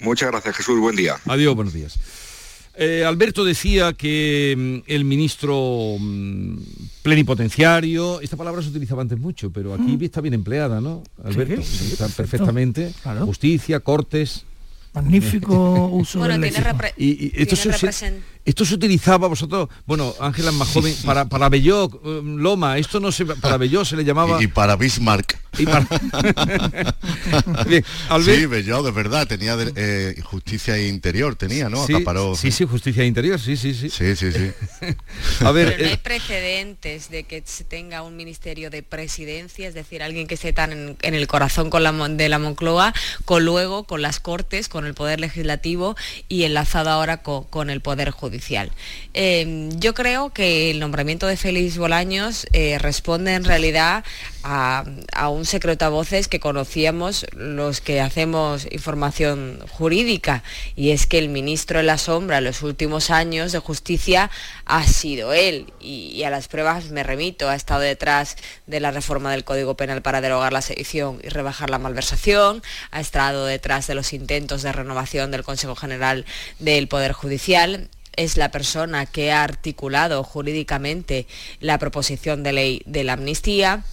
[0.00, 0.78] muchas gracias, Jesús.
[0.80, 1.16] Buen día.
[1.26, 1.98] Adiós, buenos días.
[2.74, 6.56] Eh, Alberto decía que mm, el ministro mm,
[7.02, 10.02] plenipotenciario, esta palabra se utilizaba antes mucho, pero aquí mm.
[10.04, 11.02] está bien empleada, ¿no?
[11.22, 12.92] Alberto, está perfectamente.
[13.24, 14.44] Justicia, cortes.
[14.94, 16.46] Magnífico uso bueno,
[16.96, 17.56] y, esto
[18.44, 22.98] esto se utilizaba, vosotros, bueno, Ángela es más joven, para, para Belló, eh, Loma, esto
[22.98, 24.42] no se, para Belló se le llamaba...
[24.42, 25.38] Y, para Bismarck.
[25.58, 25.86] Y para...
[28.24, 31.86] Sí, Belló, de verdad, tenía eh, justicia interior, tenía, ¿no?
[31.86, 31.94] Sí,
[32.36, 33.88] sí, sí, justicia interior, sí, sí, sí.
[33.88, 34.52] Sí, sí, sí.
[35.44, 39.68] A ver, Pero no hay eh, precedentes de que se tenga un ministerio de presidencia,
[39.68, 42.92] es decir, alguien que esté tan en, el corazón con la, de la Moncloa,
[43.24, 45.96] con luego con las Cortes, con el Poder Legislativo
[46.28, 48.31] y enlazado ahora con, con el Poder Judicial
[49.14, 54.04] Em, yo creo que el nombramiento de Félix Bolaños eh, responde en realidad
[54.42, 54.84] a,
[55.28, 60.42] un secreto a voces que conocíamos los que hacemos información jurídica
[60.74, 64.30] y es que el ministro en la sombra en los últimos años de justicia
[64.64, 69.30] ha sido él y, a las pruebas me remito, ha estado detrás de la reforma
[69.30, 73.94] del Código Penal para derogar la sedición y rebajar la malversación, ha estado detrás de
[73.94, 76.24] los intentos de renovación del Consejo General
[76.58, 81.26] del Poder Judicial es la persona que ha articulado jurídicamente
[81.60, 83.84] la proposición de ley de la amnistía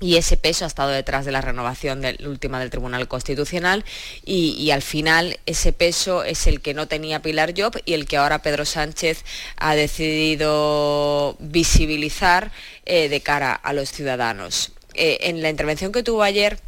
[0.00, 3.84] y ese peso ha estado detrás de la renovación última del Tribunal Constitucional
[4.24, 8.16] y, al final ese peso es el que no tenía Pilar Job y el que
[8.16, 9.24] ahora Pedro Sánchez
[9.56, 12.52] ha decidido visibilizar
[12.86, 14.72] eh, de cara a los ciudadanos.
[14.94, 16.58] Eh, en la intervención que tuvo ayer,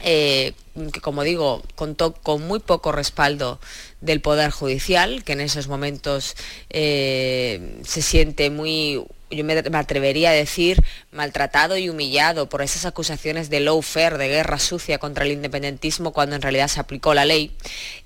[0.00, 0.52] eh,
[0.92, 3.60] que como digo, contó con muy poco respaldo
[4.00, 6.36] del Poder Judicial, que en esos momentos
[6.70, 13.50] eh, se siente muy, yo me, atrevería a decir, maltratado y humillado por esas acusaciones
[13.50, 17.56] de lawfare, de guerra sucia contra el independentismo, cuando en realidad se aplicó la ley.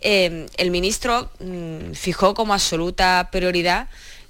[0.01, 3.89] Eh, el ministro mm, fijó como absoluta prioridad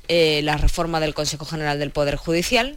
[0.08, 2.76] la reforma del Consejo General del Poder Judicial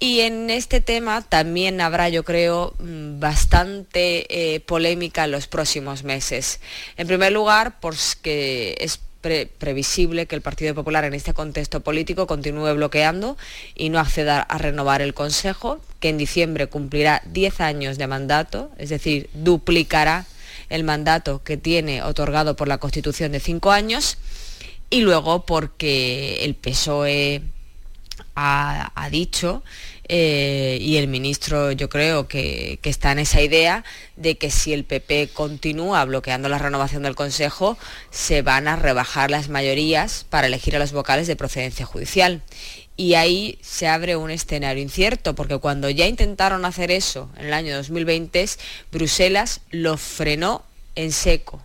[0.00, 6.04] y en este tema también habrá, yo creo, mm, bastante eh, polémica en los próximos
[6.04, 6.60] meses.
[6.96, 12.72] En primer lugar, porque es previsible que el Partido Popular en este contexto político continúe
[12.74, 13.36] bloqueando
[13.74, 18.70] y no acceda a renovar el Consejo, que en diciembre cumplirá 10 años de mandato,
[18.78, 20.26] es decir, duplicará
[20.68, 24.18] el mandato que tiene otorgado por la Constitución de 5 años,
[24.90, 27.42] y luego porque el PSOE
[28.34, 29.62] ha, dicho
[30.08, 33.84] eh, y el ministro yo creo que, está en esa idea
[34.16, 37.76] de que si el PP continúa bloqueando la renovación del Consejo,
[38.10, 42.42] se van a rebajar las mayorías para elegir a los vocales de procedencia judicial.
[42.96, 47.52] Y ahí se abre un escenario incierto, porque cuando ya intentaron hacer eso en el
[47.52, 48.46] año 2020,
[48.90, 50.64] Bruselas lo frenó
[50.94, 51.64] en seco.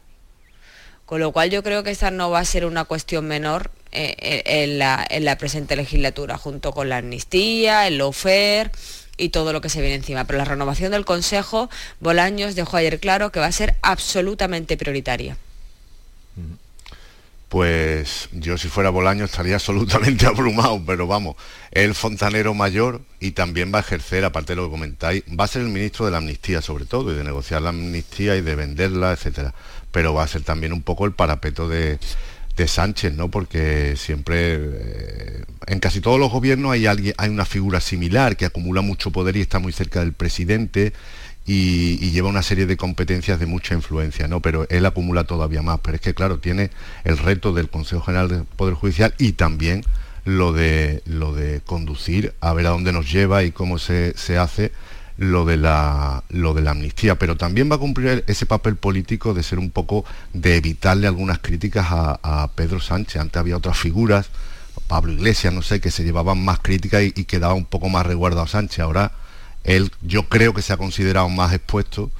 [1.05, 4.15] Con lo cual yo creo que esta no va a ser una cuestión menor eh,
[4.17, 4.79] eh, en,
[5.25, 8.71] la, presente legislatura, junto con la amnistía, el lawfare
[9.17, 10.25] y todo lo que se viene encima.
[10.25, 11.69] Pero la renovación del Consejo,
[11.99, 15.37] Bolaños dejó ayer claro que va a ser absolutamente prioritaria.
[17.49, 21.35] Pues yo si fuera Bolaños estaría absolutamente abrumado, pero vamos,
[21.69, 25.47] el fontanero mayor y también va a ejercer, aparte de lo que comentáis, va a
[25.47, 28.55] ser el ministro de la amnistía sobre todo, y de negociar la amnistía y de
[28.55, 29.53] venderla, etcétera.
[29.91, 31.99] Pero va a ser también un poco el parapeto de,
[32.57, 33.29] de Sánchez, ¿no?
[33.29, 38.45] Porque siempre eh, en casi todos los gobiernos hay alguien, hay una figura similar que
[38.45, 40.93] acumula mucho poder y está muy cerca del presidente
[41.45, 44.39] y, lleva una serie de competencias de mucha influencia, ¿no?
[44.39, 45.79] Pero él acumula todavía más.
[45.81, 46.69] Pero es que claro, tiene
[47.03, 49.83] el reto del Consejo General del Poder Judicial y también
[50.25, 54.71] lo de, lo de conducir, a ver a dónde nos lleva y cómo se, hace
[55.17, 59.33] lo de, la, lo de la amnistía, pero también va a cumplir ese papel político
[59.33, 63.21] de ser un poco, de evitarle algunas críticas a, Pedro Sánchez.
[63.21, 64.29] Antes había otras figuras,
[64.87, 68.47] Pablo Iglesias, no sé, que se llevaban más críticas y, quedaba un poco más resguardado
[68.47, 68.79] Sánchez.
[68.79, 69.11] Ahora
[69.63, 72.11] él yo creo que se ha considerado más expuesto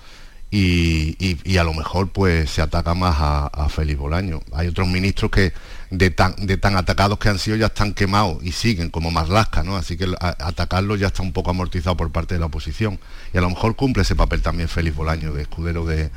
[0.52, 4.42] y, a lo mejor pues se ataca más a, a Félix Bolaño.
[4.54, 5.52] Hay otros ministros que
[5.94, 9.62] de tan, de tan atacados que han sido ya están quemados y siguen como Marlasca,
[9.62, 9.78] ¿no?
[9.78, 13.00] Así que atacarlo ya está un poco amortizado por parte de la oposición.
[13.32, 16.10] Y a lo mejor cumple ese papel también Félix Bolaño, de escudero de,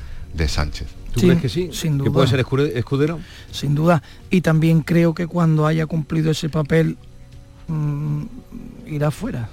[0.49, 0.89] Sánchez.
[1.13, 1.71] ¿Tú crees que sí?
[1.73, 2.05] Sin duda.
[2.05, 2.41] ¿Que puede ser
[2.75, 3.21] escudero?
[3.51, 4.03] Sin duda.
[4.31, 6.97] Y también creo que cuando haya cumplido ese papel
[7.69, 8.23] mm,
[8.87, 9.49] irá fuera.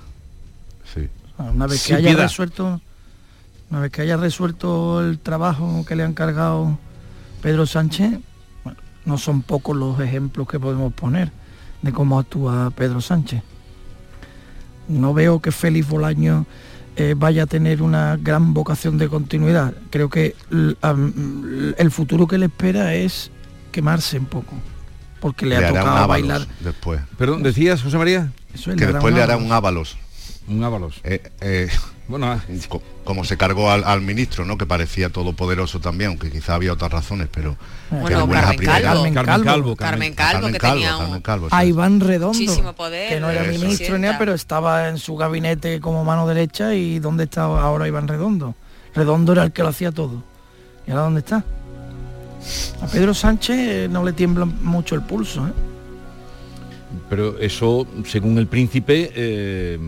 [0.94, 1.08] Sí.
[1.38, 2.82] Una vez que haya resuelto
[3.72, 6.78] una vez que haya resuelto el trabajo que le han cargado
[7.42, 8.20] Pedro Sánchez,
[9.06, 11.32] no son pocos los ejemplos que podemos poner
[11.82, 13.42] de cómo actúa Pedro Sánchez.
[14.88, 16.46] No veo que Félix Bolaño
[16.96, 19.74] eh, vaya a tener una gran vocación de continuidad.
[19.90, 23.32] Creo que el futuro que le espera es
[23.72, 24.54] quemarse un poco,
[25.20, 26.48] porque le, ha tocado bailar.
[26.60, 27.02] Después.
[27.18, 28.32] Perdón, decías, José María.
[28.64, 29.98] que después le hará un ábalos.
[30.48, 31.02] Un ábalos.
[31.04, 31.70] Eh, eh,
[32.08, 32.42] bueno, ah.
[33.06, 34.58] como se cargó al, ministro, ¿no?
[34.58, 37.56] Que parecía todopoderoso también, aunque quizá había otras razones, pero
[37.90, 39.14] bueno, Carmen, Calvo.
[39.14, 41.22] Carmen, Calvo, Carmen Calvo, que tenía un...
[41.52, 42.76] a Iván Redondo,
[43.10, 47.24] que no era ministro ni pero estaba en su gabinete como mano derecha y ¿dónde
[47.26, 48.56] está ahora Iván Redondo?
[48.94, 50.24] Redondo era el que lo hacía todo.
[50.86, 51.44] ¿Y ahora dónde está?
[52.82, 55.73] A Pedro Sánchez no le tiembla mucho el pulso, ¿eh?
[57.10, 59.80] Pero eso, según el príncipe, eh,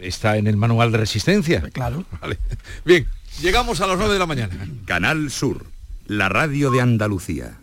[0.00, 1.62] está en el manual de resistencia.
[1.72, 2.04] Claro.
[2.84, 3.06] Bien,
[3.40, 4.54] llegamos a las 9 de la mañana.
[4.84, 5.66] Canal Sur,
[6.06, 7.58] la radio de Andalucía.